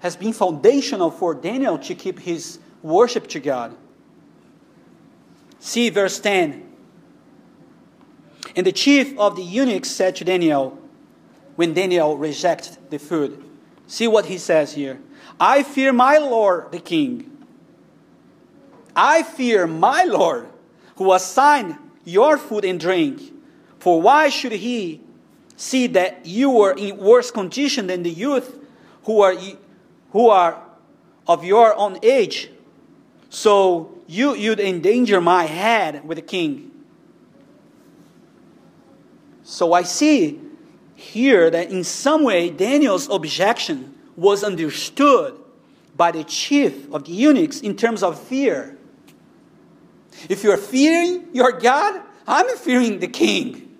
has 0.00 0.16
been 0.16 0.32
foundational 0.32 1.10
for 1.10 1.34
Daniel 1.34 1.78
to 1.78 1.94
keep 1.94 2.20
his 2.20 2.58
worship 2.82 3.26
to 3.28 3.40
God. 3.40 3.76
See 5.58 5.88
verse 5.90 6.20
10. 6.20 6.70
And 8.56 8.66
the 8.66 8.72
chief 8.72 9.18
of 9.18 9.36
the 9.36 9.42
eunuchs 9.42 9.90
said 9.90 10.16
to 10.16 10.24
Daniel, 10.24 10.78
when 11.56 11.72
Daniel 11.72 12.16
rejected 12.16 12.78
the 12.90 12.98
food. 12.98 13.42
See 13.86 14.08
what 14.08 14.26
he 14.26 14.38
says 14.38 14.74
here. 14.74 15.00
I 15.38 15.62
fear 15.62 15.92
my 15.92 16.18
Lord 16.18 16.72
the 16.72 16.78
king. 16.78 17.30
I 18.94 19.22
fear 19.22 19.66
my 19.66 20.04
Lord 20.04 20.48
who 20.96 21.12
assigned 21.12 21.76
your 22.04 22.38
food 22.38 22.64
and 22.64 22.78
drink. 22.78 23.20
For 23.78 24.00
why 24.00 24.28
should 24.28 24.52
he 24.52 25.00
see 25.56 25.86
that 25.88 26.26
you 26.26 26.60
are 26.60 26.72
in 26.72 26.96
worse 26.96 27.30
condition 27.30 27.86
than 27.86 28.02
the 28.02 28.10
youth 28.10 28.58
who 29.04 29.20
are, 29.20 29.34
who 30.12 30.28
are 30.28 30.62
of 31.26 31.44
your 31.44 31.74
own 31.76 31.98
age? 32.02 32.50
So 33.30 33.98
you, 34.06 34.34
you'd 34.34 34.60
endanger 34.60 35.20
my 35.20 35.44
head 35.44 36.06
with 36.06 36.16
the 36.16 36.22
king. 36.22 36.70
So 39.42 39.72
I 39.72 39.82
see 39.82 40.40
here 40.94 41.50
that 41.50 41.70
in 41.70 41.84
some 41.84 42.22
way 42.22 42.48
Daniel's 42.48 43.08
objection 43.08 43.93
was 44.16 44.44
understood 44.44 45.38
by 45.96 46.10
the 46.10 46.24
chief 46.24 46.92
of 46.92 47.04
the 47.04 47.12
eunuchs 47.12 47.60
in 47.60 47.76
terms 47.76 48.02
of 48.02 48.20
fear. 48.20 48.76
If 50.28 50.42
you're 50.42 50.56
fearing 50.56 51.28
your 51.32 51.52
God, 51.52 52.02
I'm 52.26 52.56
fearing 52.56 53.00
the 53.00 53.08
king. 53.08 53.76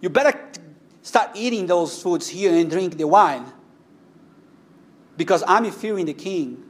You 0.00 0.08
better 0.08 0.38
start 1.02 1.30
eating 1.34 1.66
those 1.66 2.00
foods 2.02 2.28
here 2.28 2.54
and 2.54 2.70
drink 2.70 2.96
the 2.96 3.06
wine 3.06 3.44
because 5.16 5.44
I'm 5.46 5.70
fearing 5.70 6.06
the 6.06 6.14
king. 6.14 6.62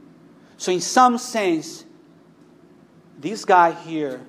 So, 0.57 0.71
in 0.71 0.81
some 0.81 1.17
sense, 1.17 1.85
this 3.19 3.45
guy 3.45 3.71
here 3.71 4.21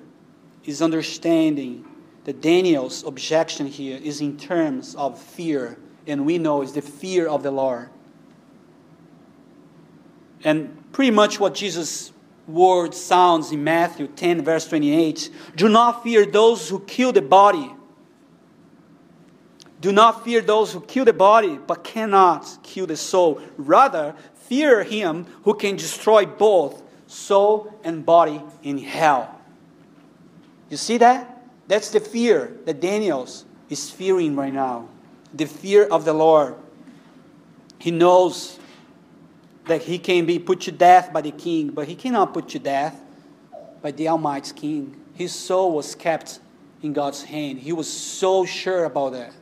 is 0.63 0.81
understanding 0.81 1.85
that 2.23 2.41
Daniel's 2.41 3.03
objection 3.03 3.67
here 3.67 3.99
is 4.01 4.21
in 4.21 4.37
terms 4.37 4.95
of 4.95 5.21
fear, 5.21 5.77
and 6.07 6.25
we 6.25 6.37
know 6.37 6.61
it's 6.61 6.71
the 6.71 6.81
fear 6.81 7.27
of 7.27 7.43
the 7.43 7.51
Lord. 7.51 7.89
And 10.45 10.91
pretty 10.93 11.11
much 11.11 11.39
what 11.39 11.55
Jesus' 11.55 12.13
word 12.47 12.93
sounds 12.93 13.51
in 13.51 13.63
Matthew 13.63 14.07
10, 14.07 14.43
verse 14.43 14.67
28 14.67 15.31
Do 15.55 15.67
not 15.67 16.03
fear 16.03 16.25
those 16.25 16.69
who 16.69 16.79
kill 16.81 17.11
the 17.11 17.23
body. 17.23 17.73
Do 19.81 19.91
not 19.91 20.23
fear 20.23 20.41
those 20.41 20.71
who 20.71 20.81
kill 20.81 21.03
the 21.03 21.13
body, 21.13 21.59
but 21.67 21.83
cannot 21.83 22.59
kill 22.63 22.85
the 22.85 22.95
soul. 22.95 23.41
Rather, 23.57 24.15
fear 24.33 24.83
him 24.83 25.25
who 25.43 25.53
can 25.53 25.75
destroy 25.75 26.25
both 26.25 26.81
soul 27.07 27.73
and 27.83 28.05
body 28.05 28.41
in 28.63 28.77
hell. 28.77 29.41
You 30.69 30.77
see 30.77 30.97
that? 30.99 31.43
That's 31.67 31.89
the 31.89 31.99
fear 31.99 32.55
that 32.65 32.79
Daniel's 32.79 33.45
is 33.69 33.89
fearing 33.89 34.35
right 34.35 34.53
now. 34.53 34.87
The 35.33 35.45
fear 35.45 35.85
of 35.85 36.05
the 36.05 36.13
Lord. 36.13 36.55
He 37.79 37.91
knows 37.91 38.59
that 39.67 39.81
he 39.83 39.97
can 39.97 40.25
be 40.25 40.39
put 40.39 40.61
to 40.61 40.71
death 40.71 41.11
by 41.11 41.21
the 41.21 41.31
king, 41.31 41.69
but 41.69 41.87
he 41.87 41.95
cannot 41.95 42.33
put 42.33 42.49
to 42.49 42.59
death 42.59 43.01
by 43.81 43.91
the 43.91 44.07
Almighty 44.07 44.53
King. 44.53 44.99
His 45.13 45.33
soul 45.33 45.73
was 45.73 45.95
kept 45.95 46.39
in 46.81 46.93
God's 46.93 47.23
hand. 47.23 47.59
He 47.59 47.73
was 47.73 47.91
so 47.91 48.45
sure 48.45 48.85
about 48.85 49.13
that. 49.13 49.33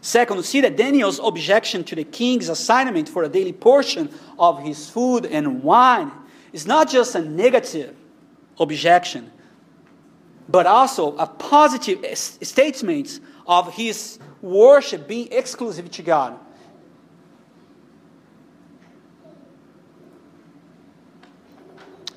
Second, 0.00 0.42
see 0.44 0.62
that 0.62 0.76
Daniel's 0.76 1.20
objection 1.22 1.84
to 1.84 1.94
the 1.94 2.04
king's 2.04 2.48
assignment 2.48 3.08
for 3.08 3.22
a 3.22 3.28
daily 3.28 3.52
portion 3.52 4.08
of 4.38 4.62
his 4.62 4.88
food 4.88 5.26
and 5.26 5.62
wine 5.62 6.10
is 6.52 6.66
not 6.66 6.88
just 6.88 7.14
a 7.14 7.20
negative 7.22 7.94
objection, 8.58 9.30
but 10.48 10.66
also 10.66 11.16
a 11.18 11.26
positive 11.26 12.04
statement 12.16 13.20
of 13.46 13.74
his 13.74 14.18
worship 14.40 15.06
being 15.06 15.28
exclusive 15.32 15.90
to 15.90 16.02
God. 16.02 16.38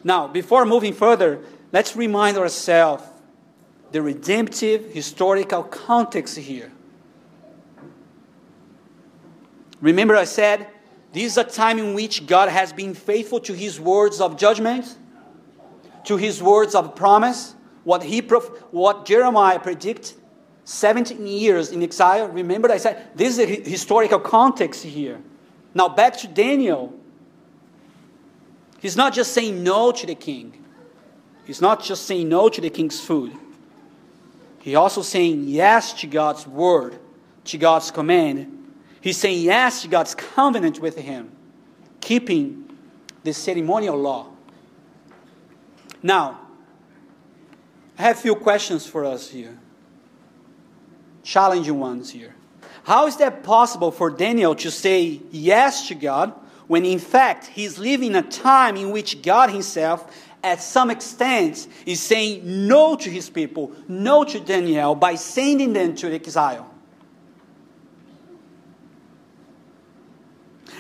Now, 0.03 0.27
before 0.27 0.65
moving 0.65 0.93
further, 0.93 1.39
let's 1.71 1.95
remind 1.95 2.37
ourselves 2.37 3.03
the 3.91 4.01
redemptive 4.01 4.93
historical 4.93 5.63
context 5.63 6.37
here. 6.37 6.71
Remember, 9.81 10.15
I 10.15 10.23
said 10.23 10.67
this 11.13 11.23
is 11.23 11.37
a 11.37 11.43
time 11.43 11.77
in 11.77 11.93
which 11.93 12.25
God 12.25 12.49
has 12.49 12.73
been 12.73 12.93
faithful 12.93 13.39
to 13.41 13.53
his 13.53 13.79
words 13.79 14.19
of 14.19 14.37
judgment, 14.37 14.97
to 16.05 16.17
his 16.17 16.41
words 16.41 16.73
of 16.73 16.95
promise, 16.95 17.55
what, 17.83 18.03
he 18.03 18.21
what 18.21 19.05
Jeremiah 19.05 19.59
predicted 19.59 20.13
17 20.65 21.25
years 21.27 21.71
in 21.71 21.83
exile. 21.83 22.27
Remember, 22.29 22.71
I 22.71 22.77
said 22.77 23.09
this 23.15 23.37
is 23.37 23.39
a 23.39 23.45
historical 23.45 24.19
context 24.19 24.83
here. 24.83 25.21
Now, 25.73 25.89
back 25.89 26.17
to 26.17 26.27
Daniel. 26.27 26.93
He's 28.83 28.97
not 28.97 29.13
just 29.13 29.31
saying 29.31 29.63
no 29.63 29.93
to 29.93 30.05
the 30.05 30.13
king, 30.13 30.61
he's 31.45 31.61
not 31.61 31.81
just 31.81 32.05
saying 32.05 32.27
no 32.27 32.49
to 32.49 32.59
the 32.59 32.69
king's 32.69 32.99
food. 32.99 33.31
He's 34.59 34.75
also 34.75 35.01
saying 35.01 35.45
yes 35.47 35.93
to 36.01 36.07
God's 36.07 36.45
word, 36.45 36.99
to 37.45 37.57
God's 37.57 37.91
command. 37.91 38.73
He's 38.99 39.15
saying 39.15 39.41
yes 39.41 39.83
to 39.83 39.87
God's 39.87 40.13
covenant 40.15 40.81
with 40.81 40.97
him, 40.97 41.31
keeping 42.01 42.75
the 43.23 43.31
ceremonial 43.31 43.95
law. 43.97 44.27
Now, 46.01 46.41
I 47.97 48.01
have 48.01 48.17
a 48.17 48.21
few 48.21 48.35
questions 48.35 48.85
for 48.85 49.05
us 49.05 49.29
here. 49.29 49.57
Challenging 51.23 51.79
ones 51.79 52.09
here. 52.09 52.35
How 52.83 53.07
is 53.07 53.15
that 53.17 53.43
possible 53.43 53.91
for 53.91 54.09
Daniel 54.09 54.55
to 54.55 54.69
say 54.69 55.21
yes 55.31 55.87
to 55.87 55.95
God 55.95 56.33
when 56.67 56.85
in 56.85 56.99
fact 56.99 57.47
he's 57.47 57.77
living 57.77 58.15
a 58.15 58.21
time 58.21 58.75
in 58.75 58.91
which 58.91 59.21
God 59.21 59.49
Himself, 59.49 60.11
at 60.43 60.61
some 60.61 60.89
extent, 60.89 61.67
is 61.85 62.01
saying 62.01 62.67
no 62.67 62.95
to 62.95 63.09
His 63.09 63.29
people, 63.29 63.71
no 63.87 64.23
to 64.23 64.39
Daniel 64.39 64.95
by 64.95 65.15
sending 65.15 65.73
them 65.73 65.95
to 65.95 66.13
exile? 66.13 66.69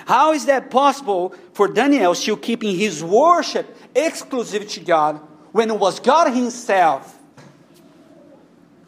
How 0.05 0.33
is 0.33 0.45
that 0.47 0.69
possible 0.69 1.33
for 1.53 1.67
Daniel 1.67 2.13
still 2.13 2.35
keeping 2.35 2.77
his 2.77 3.01
worship 3.03 3.77
exclusive 3.95 4.67
to 4.69 4.81
God 4.81 5.21
when 5.53 5.69
it 5.69 5.79
was 5.79 5.99
God 5.99 6.33
Himself 6.33 7.19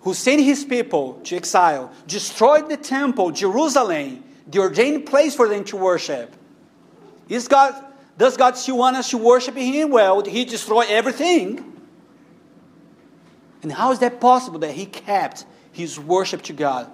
who 0.05 0.13
sent 0.13 0.39
His 0.39 0.63
people 0.63 1.15
to 1.23 1.35
exile, 1.35 1.91
destroyed 2.05 2.69
the 2.69 2.77
temple, 2.77 3.31
Jerusalem, 3.31 4.23
the 4.47 4.59
ordained 4.59 5.07
place 5.07 5.35
for 5.35 5.49
them 5.49 5.63
to 5.63 5.77
worship. 5.77 6.35
Is 7.27 7.47
God, 7.47 7.73
does 8.17 8.37
God 8.37 8.57
still 8.57 8.77
want 8.77 8.95
us 8.97 9.09
to 9.09 9.17
worship 9.17 9.55
Him? 9.55 9.89
Well, 9.91 10.23
He 10.23 10.45
destroyed 10.45 10.87
everything. 10.89 11.73
And 13.63 13.71
how 13.71 13.91
is 13.91 13.99
that 13.99 14.21
possible 14.21 14.59
that 14.59 14.71
He 14.71 14.85
kept 14.85 15.45
His 15.71 15.99
worship 15.99 16.43
to 16.43 16.53
God? 16.53 16.91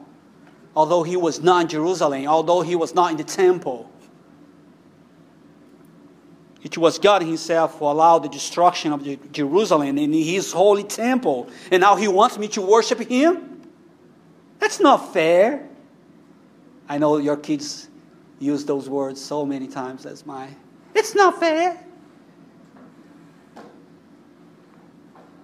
Although 0.75 1.03
He 1.03 1.17
was 1.17 1.41
not 1.41 1.63
in 1.63 1.67
Jerusalem, 1.67 2.25
although 2.27 2.61
He 2.61 2.75
was 2.75 2.95
not 2.95 3.11
in 3.11 3.17
the 3.17 3.23
temple. 3.23 3.91
It 6.63 6.77
was 6.77 6.97
God 6.97 7.23
Himself 7.23 7.77
who 7.77 7.85
allowed 7.85 8.19
the 8.19 8.29
destruction 8.29 8.93
of 8.93 9.31
Jerusalem 9.31 9.97
in 9.97 10.13
His 10.13 10.53
holy 10.53 10.83
temple. 10.83 11.49
And 11.71 11.81
now 11.81 11.95
He 11.95 12.07
wants 12.07 12.37
me 12.37 12.47
to 12.49 12.61
worship 12.61 12.99
Him? 12.99 13.61
That's 14.59 14.79
not 14.79 15.11
fair. 15.11 15.67
I 16.87 16.99
know 16.99 17.17
your 17.17 17.37
kids 17.37 17.89
use 18.41 18.65
those 18.65 18.89
words 18.89 19.21
so 19.21 19.45
many 19.45 19.67
times 19.67 20.05
as 20.05 20.25
my. 20.25 20.49
It's 20.95 21.15
not 21.15 21.39
fair. 21.39 21.81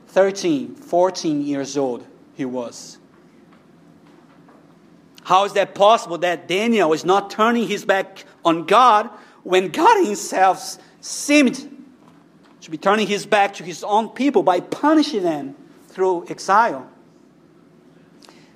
13, 0.07 0.75
14 0.75 1.41
years 1.43 1.77
old 1.77 2.05
he 2.33 2.43
was. 2.43 2.97
How 5.23 5.45
is 5.45 5.53
that 5.53 5.75
possible 5.75 6.17
that 6.19 6.47
Daniel 6.47 6.93
is 6.93 7.05
not 7.05 7.29
turning 7.29 7.67
his 7.67 7.85
back 7.85 8.25
on 8.43 8.65
God 8.65 9.09
when 9.43 9.69
God 9.69 10.05
himself 10.05 10.77
seemed 11.01 11.55
to 12.61 12.71
be 12.71 12.77
turning 12.77 13.07
his 13.07 13.25
back 13.25 13.53
to 13.55 13.63
his 13.63 13.83
own 13.83 14.09
people 14.09 14.41
by 14.41 14.59
punishing 14.59 15.23
them 15.23 15.55
through 15.89 16.25
exile? 16.29 16.89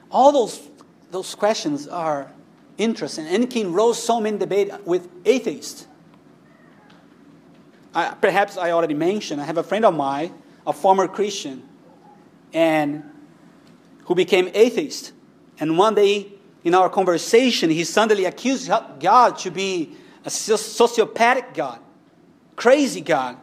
All 0.10 0.32
those, 0.32 0.68
those 1.12 1.36
questions 1.36 1.88
are 1.88 2.32
interesting 2.82 3.28
and 3.28 3.50
can 3.50 3.74
rose 3.74 4.02
so 4.02 4.20
many 4.20 4.38
debate 4.38 4.72
with 4.86 5.08
atheists. 5.26 5.88
I, 7.94 8.14
perhaps 8.14 8.58
I 8.58 8.72
already 8.72 8.94
mentioned, 8.94 9.42
I 9.42 9.46
have 9.46 9.58
a 9.58 9.64
friend 9.64 9.86
of 9.86 9.94
mine, 9.94 10.34
a 10.66 10.74
former 10.74 11.08
Christian, 11.08 11.68
and 12.54 13.04
who 14.06 14.16
became 14.16 14.50
atheist. 14.54 15.14
And 15.60 15.78
one 15.78 15.96
day 15.96 16.32
in 16.64 16.74
our 16.74 16.90
conversation, 16.90 17.70
he 17.70 17.84
suddenly 17.84 18.26
accused 18.26 18.72
God 19.00 19.38
to 19.40 19.52
be 19.52 19.96
a 20.24 20.30
sociopathic 20.30 21.54
God, 21.54 21.80
crazy 22.56 23.02
God, 23.02 23.38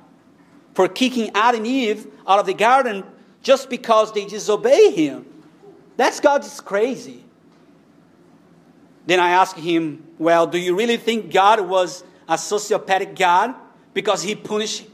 for 0.75 0.89
kicking 0.89 1.31
Adam 1.35 1.61
and 1.61 1.67
Eve 1.67 2.07
out 2.27 2.39
of 2.39 2.47
the 2.47 2.55
garden 2.55 3.05
just 3.43 3.69
because 3.69 4.13
they 4.13 4.25
disobey 4.25 4.91
him. 4.93 5.27
That's 5.97 6.21
God's 6.21 6.61
crazy. 6.61 7.25
Then 9.09 9.21
I 9.21 9.31
asked 9.31 9.57
him, 9.57 10.07
Well, 10.19 10.47
do 10.47 10.59
you 10.59 10.77
really 10.77 10.99
think 10.99 11.33
God 11.33 11.67
was 11.67 12.05
a 12.29 12.35
sociopathic 12.35 13.19
God 13.19 13.55
because 13.95 14.23
he 14.23 14.35
punished 14.35 14.87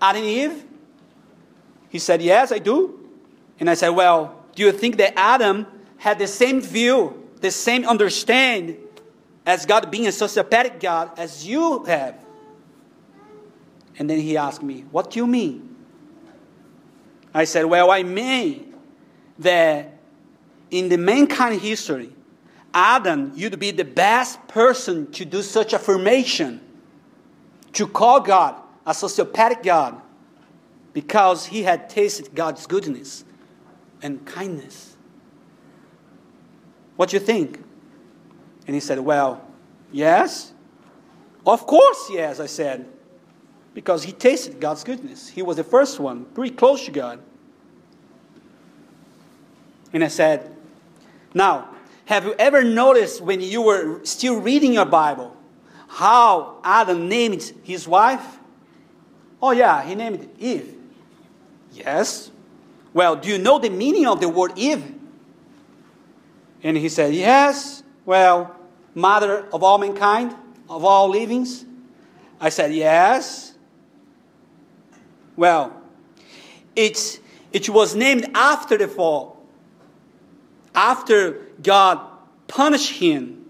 Adam 0.00 0.22
and 0.22 0.30
Eve? 0.30 0.64
He 1.90 1.98
said, 1.98 2.22
Yes, 2.22 2.52
I 2.52 2.58
do. 2.58 2.98
And 3.60 3.68
I 3.68 3.74
said, 3.74 3.90
Well, 3.90 4.46
do 4.54 4.62
you 4.62 4.72
think 4.72 4.96
that 4.96 5.12
Adam 5.14 5.66
had 5.98 6.18
the 6.18 6.26
same 6.26 6.62
view, 6.62 7.28
the 7.42 7.50
same 7.50 7.84
understanding 7.84 8.78
as 9.44 9.66
God 9.66 9.90
being 9.90 10.06
a 10.06 10.10
sociopathic 10.10 10.80
God 10.80 11.10
as 11.18 11.46
you 11.46 11.84
have? 11.84 12.16
And 13.98 14.08
then 14.08 14.20
he 14.20 14.38
asked 14.38 14.62
me, 14.62 14.86
What 14.90 15.10
do 15.10 15.18
you 15.18 15.26
mean? 15.26 15.76
I 17.34 17.44
said, 17.44 17.66
Well, 17.66 17.90
I 17.90 18.04
mean 18.04 18.74
that 19.40 19.98
in 20.70 20.88
the 20.88 20.96
mankind 20.96 21.60
history, 21.60 22.14
Adam, 22.72 23.32
you'd 23.34 23.58
be 23.58 23.70
the 23.70 23.84
best 23.84 24.46
person 24.48 25.10
to 25.12 25.24
do 25.24 25.42
such 25.42 25.74
affirmation, 25.74 26.60
to 27.72 27.86
call 27.86 28.20
God 28.20 28.56
a 28.86 28.92
sociopathic 28.92 29.62
God, 29.62 30.00
because 30.92 31.46
he 31.46 31.62
had 31.62 31.88
tasted 31.88 32.34
God's 32.34 32.66
goodness 32.66 33.24
and 34.02 34.24
kindness. 34.24 34.96
What 36.96 37.10
do 37.10 37.16
you 37.16 37.20
think? 37.20 37.62
And 38.66 38.74
he 38.74 38.80
said, 38.80 38.98
Well, 38.98 39.42
yes. 39.90 40.52
Of 41.46 41.66
course, 41.66 42.10
yes, 42.10 42.38
I 42.38 42.46
said. 42.46 42.86
Because 43.72 44.02
he 44.02 44.12
tasted 44.12 44.60
God's 44.60 44.84
goodness. 44.84 45.28
He 45.28 45.42
was 45.42 45.56
the 45.56 45.64
first 45.64 45.98
one, 45.98 46.26
pretty 46.26 46.54
close 46.54 46.84
to 46.84 46.90
God. 46.90 47.20
And 49.92 50.04
I 50.04 50.08
said, 50.08 50.54
Now, 51.34 51.68
have 52.10 52.24
you 52.24 52.34
ever 52.40 52.64
noticed 52.64 53.20
when 53.20 53.40
you 53.40 53.62
were 53.62 54.04
still 54.04 54.40
reading 54.40 54.72
your 54.72 54.84
Bible 54.84 55.36
how 55.86 56.58
Adam 56.64 57.08
named 57.08 57.52
his 57.62 57.86
wife? 57.86 58.38
Oh, 59.40 59.52
yeah, 59.52 59.84
he 59.84 59.94
named 59.94 60.22
it 60.24 60.30
Eve. 60.36 60.74
Yes. 61.72 62.32
Well, 62.92 63.14
do 63.14 63.28
you 63.28 63.38
know 63.38 63.60
the 63.60 63.70
meaning 63.70 64.08
of 64.08 64.20
the 64.20 64.28
word 64.28 64.50
Eve? 64.56 64.92
And 66.64 66.76
he 66.76 66.88
said, 66.88 67.14
Yes. 67.14 67.84
Well, 68.04 68.56
mother 68.92 69.46
of 69.52 69.62
all 69.62 69.78
mankind, 69.78 70.34
of 70.68 70.84
all 70.84 71.10
livings. 71.10 71.64
I 72.40 72.48
said, 72.48 72.74
Yes. 72.74 73.54
Well, 75.36 75.80
it's, 76.74 77.20
it 77.52 77.68
was 77.68 77.94
named 77.94 78.30
after 78.34 78.76
the 78.76 78.88
fall 78.88 79.40
after 80.74 81.46
God 81.62 82.00
punished 82.48 82.92
him. 82.92 83.44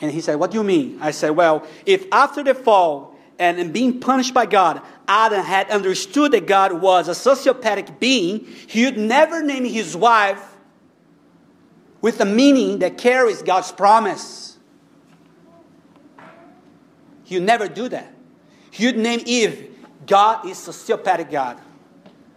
And 0.00 0.10
he 0.12 0.20
said, 0.20 0.36
What 0.36 0.50
do 0.50 0.58
you 0.58 0.64
mean? 0.64 0.98
I 1.00 1.10
said, 1.10 1.30
Well, 1.30 1.66
if 1.86 2.06
after 2.12 2.42
the 2.42 2.54
fall 2.54 3.16
and 3.38 3.72
being 3.72 4.00
punished 4.00 4.34
by 4.34 4.46
God, 4.46 4.80
Adam 5.06 5.44
had 5.44 5.70
understood 5.70 6.32
that 6.32 6.46
God 6.46 6.72
was 6.72 7.08
a 7.08 7.12
sociopathic 7.12 7.98
being, 7.98 8.44
he 8.66 8.84
would 8.84 8.98
never 8.98 9.42
name 9.42 9.64
his 9.64 9.96
wife 9.96 10.56
with 12.00 12.20
a 12.20 12.24
meaning 12.24 12.80
that 12.80 12.98
carries 12.98 13.42
God's 13.42 13.72
promise. 13.72 14.58
He 17.24 17.36
would 17.36 17.44
never 17.44 17.68
do 17.68 17.88
that. 17.88 18.14
He 18.70 18.86
would 18.86 18.98
name 18.98 19.20
Eve, 19.26 19.76
God 20.06 20.46
is 20.46 20.56
sociopathic 20.56 21.30
God. 21.30 21.58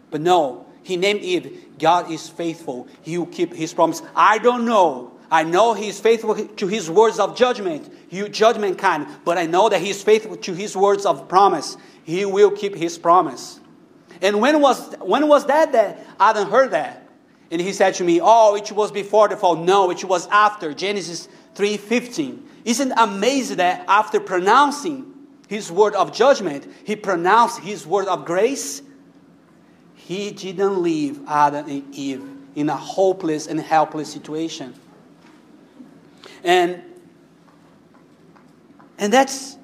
But 0.09 0.21
no, 0.21 0.65
he 0.83 0.97
named 0.97 1.21
Eve, 1.21 1.65
God 1.81 2.11
is 2.11 2.29
faithful. 2.29 2.87
He 3.01 3.17
will 3.17 3.25
keep 3.25 3.53
his 3.53 3.73
promise. 3.73 4.01
I 4.15 4.37
don't 4.37 4.65
know. 4.65 5.11
I 5.31 5.43
know 5.43 5.73
he 5.73 5.87
is 5.87 5.99
faithful 5.99 6.35
to 6.35 6.67
his 6.67 6.89
words 6.89 7.19
of 7.19 7.35
judgment. 7.35 7.91
You 8.09 8.29
judgment 8.29 8.77
kind, 8.77 9.07
but 9.25 9.37
I 9.37 9.47
know 9.47 9.67
that 9.69 9.81
he 9.81 9.89
is 9.89 10.03
faithful 10.03 10.37
to 10.37 10.53
his 10.53 10.75
words 10.75 11.05
of 11.05 11.27
promise. 11.27 11.77
He 12.03 12.25
will 12.25 12.51
keep 12.51 12.75
his 12.75 12.97
promise. 12.97 13.59
And 14.21 14.39
when 14.39 14.61
was 14.61 14.93
when 14.99 15.27
was 15.27 15.45
that 15.47 15.71
that 15.71 16.05
Adam 16.19 16.49
heard 16.49 16.71
that? 16.71 17.07
And 17.49 17.59
he 17.59 17.73
said 17.73 17.95
to 17.95 18.03
me, 18.03 18.19
"Oh, 18.21 18.55
it 18.55 18.71
was 18.71 18.91
before 18.91 19.27
the 19.29 19.37
fall." 19.37 19.55
No, 19.55 19.89
it 19.89 20.03
was 20.03 20.27
after 20.27 20.73
Genesis 20.73 21.27
3:15. 21.55 22.43
Isn't 22.63 22.93
amazing 22.95 23.57
that 23.57 23.85
after 23.87 24.19
pronouncing 24.19 25.05
his 25.47 25.71
word 25.71 25.95
of 25.95 26.11
judgment, 26.11 26.67
he 26.83 26.95
pronounced 26.95 27.59
his 27.59 27.87
word 27.87 28.07
of 28.07 28.25
grace 28.25 28.81
he 30.11 30.31
didn't 30.31 30.81
leave 30.83 31.21
Adam 31.25 31.69
and 31.69 31.95
Eve 31.95 32.21
in 32.55 32.67
a 32.67 32.75
hopeless 32.75 33.47
and 33.47 33.57
helpless 33.57 34.11
situation. 34.11 34.73
And, 36.43 36.83
and 38.97 39.13
that's 39.13 39.57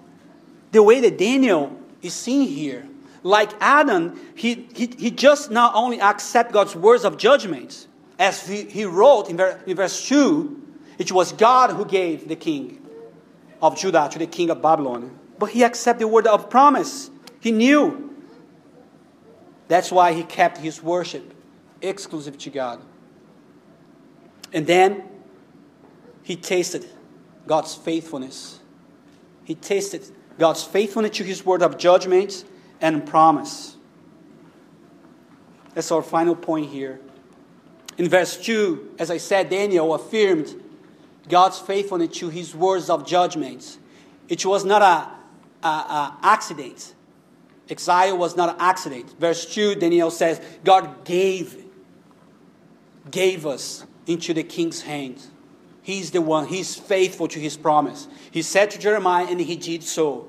the 0.71 0.81
way 0.81 1.01
that 1.01 1.17
Daniel 1.17 1.77
is 2.01 2.13
seen 2.13 2.47
here. 2.47 2.87
Like 3.23 3.51
Adam, 3.59 4.17
he, 4.35 4.69
he, 4.73 4.89
he 4.97 5.11
just 5.11 5.51
not 5.51 5.75
only 5.75 5.99
accept 5.99 6.53
God's 6.53 6.77
words 6.77 7.03
of 7.03 7.17
judgment, 7.17 7.85
as 8.17 8.47
he, 8.47 8.63
he 8.63 8.85
wrote 8.85 9.29
in, 9.29 9.37
in 9.65 9.75
verse 9.75 10.07
2, 10.07 10.63
it 10.97 11.11
was 11.11 11.33
God 11.33 11.71
who 11.71 11.83
gave 11.83 12.29
the 12.29 12.37
king 12.37 12.81
of 13.61 13.77
Judah 13.77 14.07
to 14.13 14.17
the 14.17 14.27
king 14.27 14.49
of 14.49 14.61
Babylon. 14.61 15.19
But 15.37 15.49
he 15.49 15.65
accepted 15.65 16.03
the 16.03 16.07
word 16.07 16.25
of 16.25 16.49
promise. 16.49 17.09
He 17.41 17.51
knew 17.51 18.06
that's 19.67 19.91
why 19.91 20.13
he 20.13 20.23
kept 20.23 20.57
his 20.57 20.81
worship 20.81 21.33
exclusive 21.81 22.37
to 22.39 22.49
God. 22.49 22.81
And 24.53 24.65
then 24.65 25.03
he 26.23 26.35
tasted 26.35 26.85
God's 27.45 27.75
faithfulness. 27.75 28.59
He 29.43 29.55
tasted 29.55 30.03
God's 30.37 30.63
faithfulness 30.63 31.17
to 31.17 31.23
his 31.23 31.45
word 31.45 31.61
of 31.61 31.77
judgment 31.77 32.43
and 32.81 33.05
promise. 33.05 33.75
That's 35.73 35.91
our 35.91 36.01
final 36.01 36.35
point 36.35 36.69
here. 36.69 36.99
In 37.97 38.09
verse 38.09 38.37
2, 38.37 38.95
as 38.99 39.09
I 39.09 39.17
said, 39.17 39.49
Daniel 39.49 39.93
affirmed 39.93 40.63
God's 41.29 41.59
faithfulness 41.59 42.17
to 42.19 42.29
his 42.29 42.55
words 42.55 42.89
of 42.89 43.05
judgment. 43.05 43.77
It 44.29 44.45
was 44.45 44.63
not 44.63 44.81
an 45.63 46.13
accident. 46.23 46.93
Exile 47.69 48.17
was 48.17 48.35
not 48.35 48.49
an 48.49 48.55
accident. 48.59 49.15
Verse 49.19 49.45
2, 49.53 49.75
Daniel 49.75 50.11
says, 50.11 50.41
God 50.63 51.05
gave, 51.05 51.65
gave 53.09 53.45
us 53.45 53.85
into 54.05 54.33
the 54.33 54.43
king's 54.43 54.81
hands. 54.81 55.29
He's 55.81 56.11
the 56.11 56.21
one, 56.21 56.47
he's 56.47 56.75
faithful 56.75 57.27
to 57.29 57.39
his 57.39 57.55
promise. 57.57 58.07
He 58.31 58.41
said 58.41 58.71
to 58.71 58.79
Jeremiah, 58.79 59.27
and 59.29 59.39
he 59.39 59.55
did 59.55 59.83
so. 59.83 60.27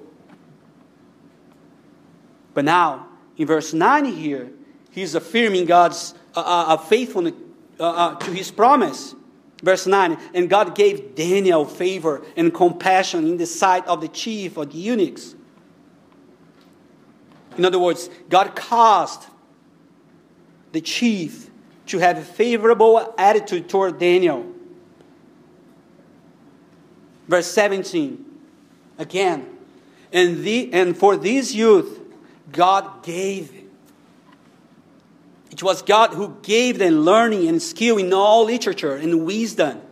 But 2.54 2.64
now, 2.64 3.08
in 3.36 3.46
verse 3.46 3.72
9 3.72 4.04
here, 4.04 4.50
he's 4.90 5.14
affirming 5.14 5.66
God's 5.66 6.14
uh, 6.34 6.40
uh, 6.40 6.76
faithfulness 6.76 7.34
uh, 7.78 7.88
uh, 7.88 8.14
to 8.16 8.32
his 8.32 8.50
promise. 8.50 9.14
Verse 9.62 9.86
9, 9.86 10.16
and 10.34 10.48
God 10.48 10.76
gave 10.76 11.16
Daniel 11.16 11.64
favor 11.64 12.24
and 12.36 12.54
compassion 12.54 13.26
in 13.26 13.36
the 13.36 13.46
sight 13.46 13.86
of 13.86 14.00
the 14.00 14.08
chief 14.08 14.56
of 14.56 14.70
the 14.70 14.78
eunuchs. 14.78 15.34
In 17.58 17.64
other 17.64 17.78
words, 17.78 18.08
God 18.28 18.54
caused 18.54 19.26
the 20.72 20.80
chief 20.80 21.50
to 21.86 21.98
have 21.98 22.16
a 22.16 22.22
favorable 22.22 23.14
attitude 23.18 23.68
toward 23.68 23.98
Daniel. 23.98 24.46
Verse 27.26 27.46
17, 27.48 28.24
again, 28.96 29.46
and, 30.12 30.42
the, 30.42 30.72
and 30.72 30.96
for 30.96 31.16
this 31.16 31.54
youth, 31.54 32.00
God 32.52 33.02
gave 33.02 33.52
It 35.50 35.62
was 35.62 35.82
God 35.82 36.14
who 36.14 36.36
gave 36.42 36.78
them 36.78 37.00
learning 37.00 37.48
and 37.48 37.60
skill 37.60 37.98
in 37.98 38.12
all 38.12 38.44
literature 38.44 38.94
and 38.94 39.26
wisdom. 39.26 39.82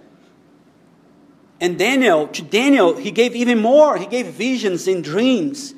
And 1.61 1.79
Daniel, 1.79 2.29
to 2.29 2.43
Daniel, 2.43 2.97
he 2.97 3.11
gave 3.11 3.35
even 3.35 3.59
more. 3.59 3.97
He 3.97 4.07
gave 4.07 4.27
visions 4.27 4.87
and 4.87 5.03
dreams. 5.03 5.75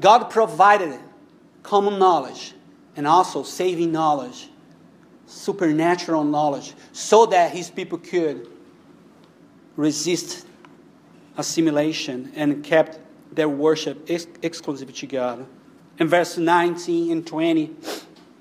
God 0.00 0.30
provided 0.30 0.98
common 1.62 1.98
knowledge 1.98 2.54
and 2.96 3.06
also 3.06 3.42
saving 3.42 3.92
knowledge, 3.92 4.48
supernatural 5.26 6.24
knowledge, 6.24 6.74
so 6.92 7.26
that 7.26 7.52
his 7.52 7.70
people 7.70 7.98
could 7.98 8.48
resist 9.76 10.46
assimilation 11.36 12.32
and 12.34 12.64
kept 12.64 12.98
their 13.34 13.48
worship 13.48 14.10
ex- 14.10 14.26
exclusive 14.42 14.92
to 14.94 15.06
God. 15.06 15.46
In 15.98 16.08
verse 16.08 16.36
19 16.36 17.12
and 17.12 17.26
20, 17.26 17.70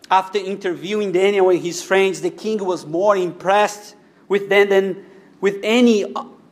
after 0.09 0.39
interviewing 0.39 1.11
Daniel 1.11 1.49
and 1.49 1.59
his 1.59 1.83
friends, 1.83 2.21
the 2.21 2.31
king 2.31 2.63
was 2.63 2.85
more 2.85 3.15
impressed 3.15 3.95
with 4.27 4.49
them 4.49 4.69
than 4.69 5.05
with 5.41 5.59
any 5.63 6.05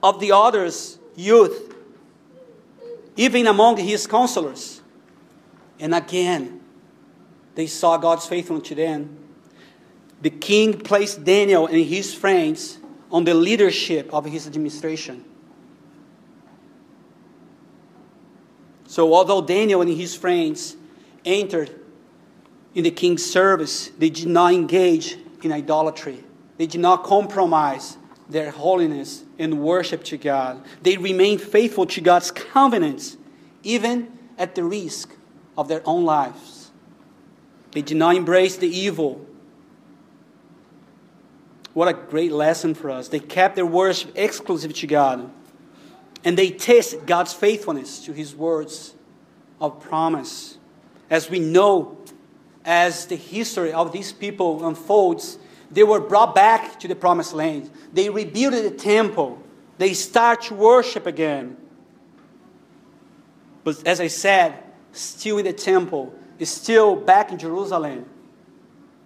of 0.04 0.20
the 0.20 0.32
others' 0.32 1.00
youth, 1.16 1.74
even 3.16 3.48
among 3.48 3.78
his 3.78 4.06
counselors. 4.06 4.77
And 5.80 5.94
again, 5.94 6.62
they 7.56 7.68
saw 7.68 7.98
God's 7.98 8.26
faithfulness 8.26 8.68
to 8.70 8.76
them. 8.76 9.18
The 10.22 10.30
king 10.30 10.80
placed 10.80 11.24
Daniel 11.24 11.68
and 11.68 11.84
his 11.84 12.14
friends 12.14 12.80
on 13.12 13.24
the 13.24 13.34
leadership 13.34 14.14
of 14.14 14.26
his 14.26 14.48
administration. 14.48 15.24
So, 18.88 19.14
although 19.14 19.42
Daniel 19.42 19.82
and 19.82 19.92
his 19.92 20.16
friends 20.16 20.76
entered 21.26 21.70
in 22.74 22.84
the 22.84 22.92
king's 22.92 23.26
service, 23.26 23.90
they 23.98 24.10
did 24.10 24.28
not 24.28 24.54
engage 24.54 25.18
in 25.44 25.52
idolatry. 25.52 26.24
They 26.58 26.68
did 26.68 26.82
not 26.82 27.04
compromise 27.04 27.98
their 28.30 28.52
holiness 28.52 29.24
and 29.38 29.60
worship 29.60 30.04
to 30.06 30.18
God. 30.18 30.64
They 30.82 30.98
remained 30.98 31.42
faithful 31.42 31.86
to 31.88 32.02
God's 32.02 32.32
covenants, 32.32 33.18
even 33.64 34.12
at 34.38 34.56
the 34.56 34.64
risk 34.64 35.17
of 35.58 35.68
their 35.68 35.82
own 35.86 36.06
lives. 36.06 36.72
They 37.72 37.82
did 37.82 37.98
not 37.98 38.16
embrace 38.16 38.58
the 38.58 38.70
evil. 38.70 39.26
What 41.74 41.88
a 41.88 41.94
great 41.94 42.32
lesson 42.32 42.74
for 42.74 42.90
us. 42.90 43.08
They 43.08 43.20
kept 43.20 43.56
their 43.56 43.66
worship 43.66 44.12
exclusive 44.16 44.74
to 44.76 44.88
God. 44.88 45.30
And 46.24 46.38
they 46.38 46.50
tasted 46.50 47.06
God's 47.06 47.34
faithfulness 47.34 48.04
to 48.06 48.14
his 48.14 48.36
words 48.36 48.96
of 49.62 49.80
promise. 49.82 50.58
As 51.10 51.30
we 51.30 51.40
know, 51.40 51.98
as 52.66 53.06
the 53.06 53.16
history 53.16 53.72
of 53.72 53.92
these 53.92 54.12
people 54.12 54.66
unfolds, 54.66 55.38
they 55.72 55.84
were 55.84 56.00
brought 56.00 56.34
back 56.34 56.80
to 56.80 56.88
the 56.88 56.96
promised 56.96 57.34
land. 57.34 57.70
They 57.94 58.10
rebuilt 58.10 58.54
the 58.54 58.72
temple. 58.72 59.42
They 59.78 59.94
start 59.94 60.44
to 60.44 60.54
worship 60.54 61.06
again. 61.06 61.58
But 63.64 63.86
as 63.86 64.00
I 64.00 64.08
said, 64.08 64.64
still 64.98 65.38
in 65.38 65.46
the 65.46 65.54
temple, 65.54 66.14
still 66.44 66.96
back 66.96 67.32
in 67.32 67.38
Jerusalem, 67.38 68.06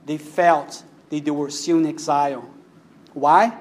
they 0.05 0.17
felt 0.17 0.83
that 1.09 1.25
they 1.25 1.31
were 1.31 1.49
still 1.49 1.77
in 1.77 1.85
exile. 1.85 2.49
Why? 3.13 3.57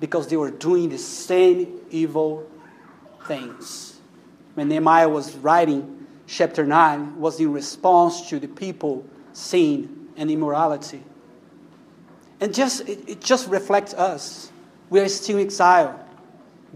Because 0.00 0.28
they 0.28 0.36
were 0.36 0.50
doing 0.50 0.88
the 0.88 0.98
same 0.98 1.80
evil 1.90 2.48
things. 3.26 4.00
When 4.54 4.68
Nehemiah 4.68 5.08
was 5.08 5.34
writing 5.36 6.06
chapter 6.26 6.64
9, 6.64 7.18
was 7.18 7.40
in 7.40 7.52
response 7.52 8.28
to 8.28 8.38
the 8.38 8.48
people 8.48 9.04
sin 9.32 10.08
and 10.16 10.30
immorality. 10.30 11.02
And 12.40 12.54
just 12.54 12.88
it, 12.88 13.08
it 13.08 13.20
just 13.20 13.48
reflects 13.48 13.94
us. 13.94 14.50
We 14.90 15.00
are 15.00 15.08
still 15.08 15.38
in 15.38 15.46
exile. 15.46 15.98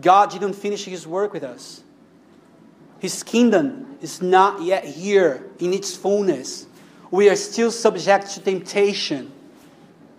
God 0.00 0.30
didn't 0.30 0.54
finish 0.54 0.84
his 0.84 1.06
work 1.06 1.32
with 1.32 1.42
us. 1.42 1.82
His 2.98 3.22
kingdom 3.22 3.98
is 4.00 4.22
not 4.22 4.62
yet 4.62 4.84
here 4.84 5.48
in 5.58 5.72
its 5.72 5.94
fullness. 5.96 6.66
We 7.10 7.28
are 7.28 7.36
still 7.36 7.70
subject 7.70 8.30
to 8.32 8.40
temptation. 8.40 9.32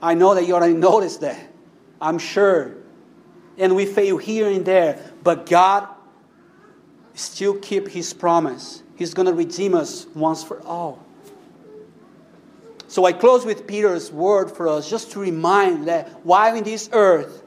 I 0.01 0.13
know 0.13 0.36
that 0.36 0.47
you 0.47 0.55
already 0.55 0.73
noticed 0.91 1.21
that. 1.21 1.39
I'm 1.99 2.19
sure. 2.19 2.75
And 3.57 3.75
we 3.75 3.86
fail 3.86 4.17
here 4.17 4.49
and 4.49 4.63
there. 4.63 5.11
But 5.23 5.47
God 5.47 5.88
still 7.15 7.55
keep 7.55 7.88
his 7.88 8.13
promise. 8.13 8.84
He's 8.95 9.13
going 9.13 9.28
to 9.28 9.34
redeem 9.34 9.73
us 9.73 10.05
once 10.13 10.43
for 10.43 10.61
all. 10.63 11.03
So 12.88 13.05
I 13.05 13.11
close 13.11 13.45
with 13.45 13.67
Peter's 13.67 14.11
word 14.11 14.49
for 14.49 14.67
us, 14.67 14.89
just 14.89 15.11
to 15.11 15.19
remind 15.19 15.88
that 15.88 16.07
while 16.25 16.55
in 16.55 16.63
this 16.63 16.89
earth, 16.93 17.43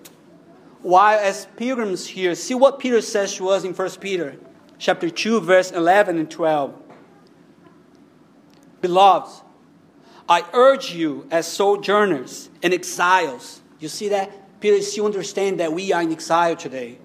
while 0.82 1.18
as 1.18 1.46
pilgrims 1.56 2.06
here, 2.06 2.34
see 2.34 2.54
what 2.54 2.78
Peter 2.78 3.00
says 3.00 3.34
to 3.36 3.48
us 3.48 3.64
in 3.64 3.72
1 3.72 3.90
Peter 4.00 4.36
chapter 4.80 5.10
2, 5.10 5.40
verse 5.42 5.70
11 5.70 6.18
and 6.18 6.30
12. 6.30 6.74
Beloved, 8.80 9.42
I 10.28 10.42
urge 10.54 10.92
you 10.92 11.28
as 11.30 11.46
sojourners 11.46 12.48
and 12.62 12.72
exiles. 12.72 13.60
You 13.78 13.88
see 13.88 14.08
that? 14.08 14.60
Peter 14.60 14.76
you 14.76 15.04
understand 15.04 15.60
that 15.60 15.72
we 15.72 15.92
are 15.92 16.02
in 16.02 16.10
exile 16.10 16.56
today. 16.56 16.98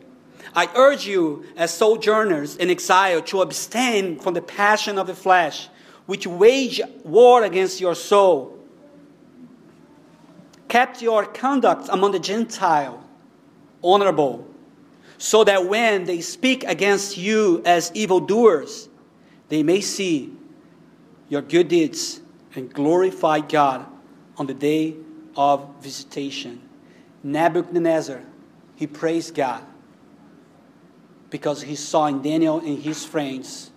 I 0.55 0.69
urge 0.75 1.05
you 1.05 1.45
as 1.57 1.73
sojourners 1.73 2.55
in 2.55 2.69
exile 2.69 3.21
to 3.23 3.41
abstain 3.41 4.19
from 4.19 4.33
the 4.33 4.41
passion 4.41 4.97
of 4.97 5.07
the 5.07 5.15
flesh 5.15 5.69
which 6.05 6.25
wage 6.25 6.81
war 7.03 7.43
against 7.43 7.81
your 7.81 7.95
soul. 7.95 8.57
Kept 10.69 11.01
your 11.01 11.25
conduct 11.25 11.89
among 11.89 12.11
the 12.13 12.19
Gentile 12.19 13.03
honorable, 13.83 14.47
so 15.25 15.43
that 15.43 15.65
when 15.65 16.03
they 16.03 16.21
speak 16.21 16.63
against 16.65 17.17
you 17.17 17.59
as 17.65 17.91
evildoers, 17.95 18.87
they 19.49 19.63
may 19.63 19.81
see 19.81 20.31
your 21.29 21.41
good 21.41 21.67
deeds 21.67 22.21
and 22.53 22.71
glorify 22.71 23.39
God 23.39 23.87
on 24.37 24.45
the 24.45 24.53
day 24.53 24.95
of 25.35 25.67
visitation. 25.81 26.61
Nebuchadnezzar, 27.23 28.21
he 28.75 28.85
praised 28.85 29.33
God 29.33 29.65
because 31.31 31.63
he 31.63 31.73
saw 31.73 32.05
in 32.05 32.21
Daniel 32.21 32.59
and 32.59 32.77
his 32.77 33.03
friends 33.03 33.71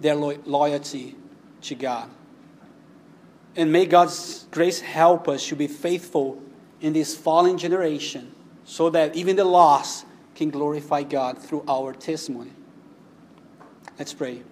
their 0.00 0.14
lo- 0.14 0.38
loyalty 0.46 1.16
to 1.60 1.74
God. 1.74 2.08
And 3.56 3.70
may 3.70 3.84
God's 3.84 4.46
grace 4.52 4.80
help 4.80 5.28
us 5.28 5.46
to 5.48 5.54
be 5.54 5.66
faithful 5.66 6.42
in 6.80 6.94
this 6.94 7.14
fallen 7.14 7.58
generation 7.58 8.34
so 8.64 8.90
that 8.90 9.14
even 9.16 9.36
the 9.36 9.44
lost 9.44 10.06
can 10.34 10.50
glorify 10.50 11.02
God 11.02 11.38
through 11.38 11.64
our 11.68 11.92
testimony. 11.92 12.52
Let's 13.98 14.14
pray. 14.14 14.42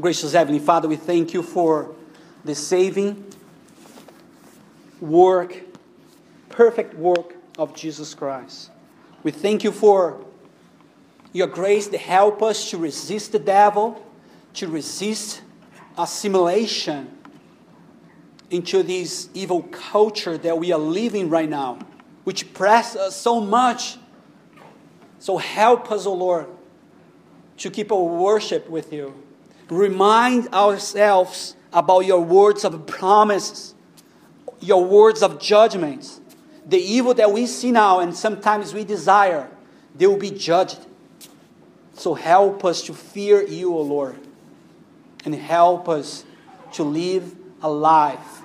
Gracious 0.00 0.32
Heavenly 0.32 0.58
Father, 0.58 0.88
we 0.88 0.96
thank 0.96 1.32
you 1.32 1.42
for 1.42 1.94
the 2.44 2.54
saving 2.54 3.24
work, 5.00 5.56
perfect 6.48 6.94
work 6.94 7.34
of 7.58 7.74
Jesus 7.74 8.14
Christ. 8.14 8.70
We 9.22 9.30
thank 9.30 9.64
you 9.64 9.72
for 9.72 10.24
your 11.32 11.46
grace 11.46 11.88
to 11.88 11.98
help 11.98 12.42
us 12.42 12.70
to 12.70 12.78
resist 12.78 13.32
the 13.32 13.38
devil 13.38 14.02
to 14.56 14.68
resist 14.68 15.42
assimilation 15.98 17.16
into 18.50 18.82
this 18.82 19.28
evil 19.34 19.62
culture 19.64 20.38
that 20.38 20.58
we 20.58 20.72
are 20.72 20.78
living 20.78 21.28
right 21.28 21.48
now, 21.48 21.78
which 22.26 22.52
press 22.52 22.96
us 22.96 23.14
so 23.14 23.40
much. 23.40 23.96
So 25.20 25.36
help 25.36 25.90
us, 25.92 26.06
O 26.06 26.10
oh 26.10 26.14
Lord, 26.14 26.46
to 27.58 27.70
keep 27.70 27.92
our 27.92 28.02
worship 28.02 28.68
with 28.68 28.92
you. 28.92 29.14
Remind 29.70 30.48
ourselves 30.48 31.54
about 31.72 32.00
your 32.00 32.20
words 32.20 32.64
of 32.64 32.86
promises, 32.86 33.74
your 34.60 34.84
words 34.84 35.22
of 35.22 35.40
judgments. 35.40 36.20
The 36.66 36.78
evil 36.78 37.14
that 37.14 37.30
we 37.30 37.46
see 37.46 37.70
now 37.70 38.00
and 38.00 38.14
sometimes 38.14 38.74
we 38.74 38.82
desire, 38.82 39.48
they 39.94 40.06
will 40.06 40.18
be 40.18 40.32
judged. 40.32 40.84
So 41.94 42.14
help 42.14 42.64
us 42.64 42.82
to 42.82 42.94
fear 42.94 43.42
you, 43.42 43.72
O 43.72 43.78
oh 43.78 43.82
Lord 43.82 44.26
and 45.26 45.34
help 45.34 45.88
us 45.88 46.24
to 46.72 46.84
live 46.84 47.34
a 47.60 47.68
life 47.68 48.42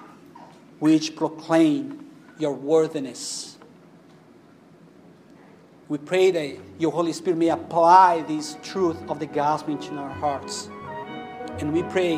which 0.80 1.16
proclaim 1.16 2.10
your 2.40 2.54
worthiness. 2.54 3.51
We 5.92 5.98
pray 5.98 6.32
that 6.32 6.58
your 6.80 6.94
Holy 6.94 7.12
Spirit 7.12 7.36
may 7.36 7.50
apply 7.50 8.22
this 8.22 8.56
truth 8.64 8.96
of 9.10 9.20
the 9.20 9.26
gospel 9.26 9.74
into 9.74 9.94
our 9.96 10.10
hearts. 10.10 10.70
And 11.60 11.74
we 11.74 11.84
pray 11.84 12.18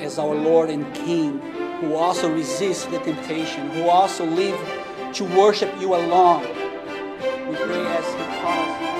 as 0.00 0.18
our 0.18 0.34
Lord 0.34 0.70
and 0.70 0.94
King, 0.94 1.38
who 1.82 1.94
also 1.94 2.32
resists 2.32 2.86
the 2.86 2.98
temptation, 3.00 3.68
who 3.72 3.90
also 3.90 4.24
live 4.24 4.58
to 5.12 5.24
worship 5.36 5.78
you 5.78 5.94
alone. 5.94 6.40
We 6.40 7.54
pray 7.56 7.84
as 7.84 8.06
He 8.14 8.40
promised. 8.40 8.91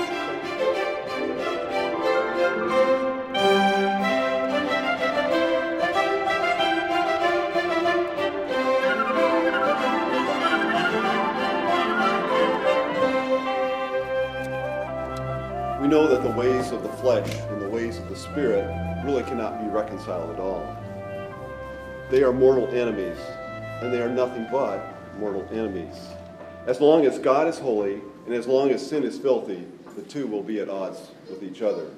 The 16.22 16.30
ways 16.30 16.70
of 16.70 16.84
the 16.84 16.88
flesh 16.88 17.28
and 17.50 17.60
the 17.60 17.68
ways 17.68 17.98
of 17.98 18.08
the 18.08 18.14
spirit 18.14 18.64
really 19.04 19.24
cannot 19.24 19.60
be 19.60 19.68
reconciled 19.68 20.32
at 20.32 20.38
all. 20.38 20.76
They 22.10 22.22
are 22.22 22.32
mortal 22.32 22.68
enemies, 22.68 23.18
and 23.80 23.92
they 23.92 24.00
are 24.00 24.08
nothing 24.08 24.46
but 24.52 24.80
mortal 25.18 25.44
enemies. 25.50 25.96
As 26.68 26.80
long 26.80 27.06
as 27.06 27.18
God 27.18 27.48
is 27.48 27.58
holy 27.58 28.00
and 28.26 28.34
as 28.34 28.46
long 28.46 28.70
as 28.70 28.88
sin 28.88 29.02
is 29.02 29.18
filthy, 29.18 29.66
the 29.96 30.02
two 30.02 30.28
will 30.28 30.44
be 30.44 30.60
at 30.60 30.68
odds 30.68 31.10
with 31.28 31.42
each 31.42 31.60
other. 31.60 31.90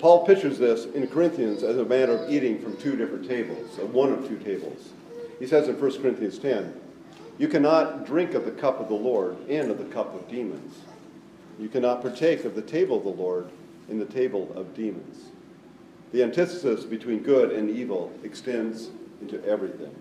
Paul 0.00 0.26
pictures 0.26 0.58
this 0.58 0.86
in 0.86 1.06
Corinthians 1.06 1.62
as 1.62 1.76
a 1.76 1.84
matter 1.84 2.16
of 2.16 2.28
eating 2.28 2.60
from 2.60 2.76
two 2.78 2.96
different 2.96 3.28
tables, 3.28 3.78
of 3.78 3.94
one 3.94 4.12
of 4.12 4.26
two 4.26 4.38
tables. 4.38 4.88
He 5.38 5.46
says 5.46 5.68
in 5.68 5.80
1 5.80 6.02
Corinthians 6.02 6.40
10, 6.40 6.74
You 7.38 7.46
cannot 7.46 8.06
drink 8.06 8.34
of 8.34 8.44
the 8.44 8.50
cup 8.50 8.80
of 8.80 8.88
the 8.88 8.94
Lord 8.94 9.36
and 9.48 9.70
of 9.70 9.78
the 9.78 9.84
cup 9.84 10.16
of 10.16 10.28
demons. 10.28 10.78
You 11.60 11.68
cannot 11.68 12.02
partake 12.02 12.44
of 12.44 12.56
the 12.56 12.62
table 12.62 12.98
of 12.98 13.04
the 13.04 13.10
Lord 13.10 13.50
in 13.88 13.98
the 13.98 14.04
table 14.04 14.52
of 14.54 14.74
demons. 14.74 15.30
The 16.12 16.22
antithesis 16.22 16.84
between 16.84 17.22
good 17.22 17.52
and 17.52 17.68
evil 17.70 18.12
extends 18.22 18.90
into 19.20 19.44
everything. 19.44 19.94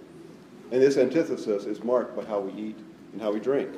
And 0.71 0.81
this 0.81 0.97
antithesis 0.97 1.65
is 1.65 1.83
marked 1.83 2.15
by 2.15 2.25
how 2.25 2.39
we 2.39 2.51
eat 2.61 2.77
and 3.13 3.21
how 3.21 3.31
we 3.31 3.39
drink. 3.39 3.69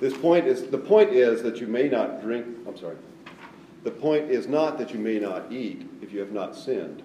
This 0.00 0.16
point 0.16 0.46
is 0.46 0.66
the 0.66 0.78
point 0.78 1.10
is 1.10 1.42
that 1.42 1.60
you 1.60 1.66
may 1.66 1.88
not 1.88 2.20
drink, 2.20 2.46
I'm 2.66 2.76
sorry. 2.76 2.96
The 3.84 3.90
point 3.90 4.30
is 4.30 4.46
not 4.46 4.78
that 4.78 4.92
you 4.92 4.98
may 4.98 5.18
not 5.18 5.52
eat 5.52 5.86
if 6.02 6.12
you 6.12 6.20
have 6.20 6.32
not 6.32 6.56
sinned. 6.56 7.02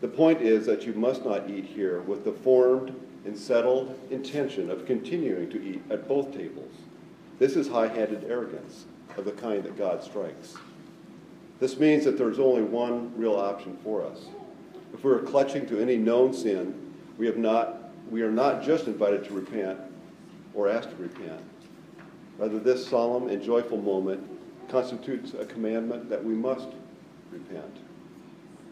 The 0.00 0.08
point 0.08 0.40
is 0.40 0.66
that 0.66 0.86
you 0.86 0.94
must 0.94 1.24
not 1.24 1.48
eat 1.48 1.64
here 1.64 2.00
with 2.00 2.24
the 2.24 2.32
formed 2.32 2.94
and 3.24 3.36
settled 3.36 3.98
intention 4.10 4.70
of 4.70 4.86
continuing 4.86 5.50
to 5.50 5.62
eat 5.62 5.82
at 5.90 6.08
both 6.08 6.32
tables. 6.32 6.72
This 7.38 7.56
is 7.56 7.68
high-handed 7.68 8.24
arrogance 8.24 8.86
of 9.16 9.24
the 9.24 9.32
kind 9.32 9.62
that 9.64 9.76
God 9.76 10.02
strikes. 10.02 10.54
This 11.58 11.78
means 11.78 12.04
that 12.04 12.18
there's 12.18 12.38
only 12.38 12.62
one 12.62 13.12
real 13.16 13.36
option 13.36 13.78
for 13.82 14.04
us. 14.04 14.26
If 14.92 15.04
we're 15.04 15.20
clutching 15.20 15.66
to 15.66 15.80
any 15.80 15.96
known 15.96 16.32
sin, 16.32 16.94
we, 17.18 17.26
have 17.26 17.38
not, 17.38 17.90
we 18.10 18.22
are 18.22 18.30
not 18.30 18.62
just 18.62 18.86
invited 18.86 19.24
to 19.24 19.34
repent 19.34 19.78
or 20.54 20.68
asked 20.68 20.90
to 20.90 20.96
repent. 20.96 21.40
Rather, 22.38 22.58
this 22.58 22.86
solemn 22.86 23.28
and 23.28 23.42
joyful 23.42 23.78
moment 23.78 24.26
constitutes 24.68 25.32
a 25.34 25.46
commandment 25.46 26.10
that 26.10 26.22
we 26.22 26.34
must 26.34 26.68
repent. 27.30 27.76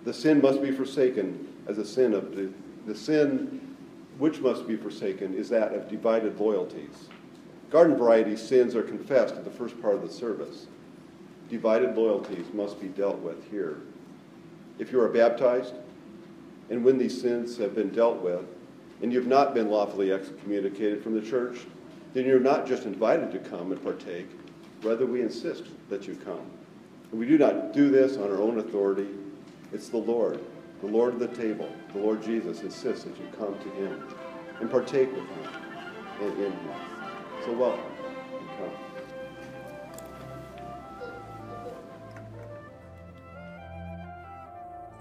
The 0.04 0.12
sin 0.12 0.42
must 0.42 0.60
be 0.60 0.70
forsaken 0.70 1.48
as 1.66 1.78
a 1.78 1.84
sin 1.84 2.12
of 2.12 2.36
the, 2.36 2.50
the 2.86 2.94
sin 2.94 3.76
which 4.18 4.40
must 4.40 4.68
be 4.68 4.76
forsaken 4.76 5.34
is 5.34 5.48
that 5.48 5.72
of 5.72 5.88
divided 5.88 6.38
loyalties. 6.38 7.08
Garden 7.70 7.96
variety 7.96 8.36
sins 8.36 8.76
are 8.76 8.82
confessed 8.82 9.34
at 9.34 9.44
the 9.44 9.50
first 9.50 9.80
part 9.80 9.94
of 9.94 10.02
the 10.02 10.12
service. 10.12 10.66
Divided 11.54 11.96
loyalties 11.96 12.52
must 12.52 12.80
be 12.80 12.88
dealt 12.88 13.20
with 13.20 13.48
here. 13.48 13.76
If 14.80 14.90
you 14.90 15.00
are 15.00 15.08
baptized, 15.08 15.72
and 16.68 16.84
when 16.84 16.98
these 16.98 17.20
sins 17.20 17.56
have 17.58 17.76
been 17.76 17.90
dealt 17.90 18.20
with, 18.20 18.44
and 19.00 19.12
you 19.12 19.20
have 19.20 19.28
not 19.28 19.54
been 19.54 19.70
lawfully 19.70 20.12
excommunicated 20.12 21.00
from 21.00 21.14
the 21.14 21.24
church, 21.24 21.58
then 22.12 22.26
you're 22.26 22.40
not 22.40 22.66
just 22.66 22.86
invited 22.86 23.30
to 23.30 23.38
come 23.38 23.70
and 23.70 23.80
partake, 23.84 24.26
rather, 24.82 25.06
we 25.06 25.22
insist 25.22 25.66
that 25.90 26.08
you 26.08 26.16
come. 26.16 26.44
And 27.12 27.20
we 27.20 27.24
do 27.24 27.38
not 27.38 27.72
do 27.72 27.88
this 27.88 28.16
on 28.16 28.32
our 28.32 28.40
own 28.40 28.58
authority. 28.58 29.06
It's 29.72 29.90
the 29.90 29.98
Lord, 29.98 30.40
the 30.80 30.88
Lord 30.88 31.14
of 31.14 31.20
the 31.20 31.28
table, 31.28 31.70
the 31.92 32.00
Lord 32.00 32.20
Jesus 32.20 32.62
insists 32.62 33.04
that 33.04 33.16
you 33.16 33.28
come 33.38 33.56
to 33.56 33.70
him 33.76 34.08
and 34.58 34.68
partake 34.68 35.08
with 35.14 35.24
him 35.24 35.48
and 36.20 36.32
in 36.32 36.50
him. 36.50 36.80
So 37.44 37.52
welcome 37.52 37.93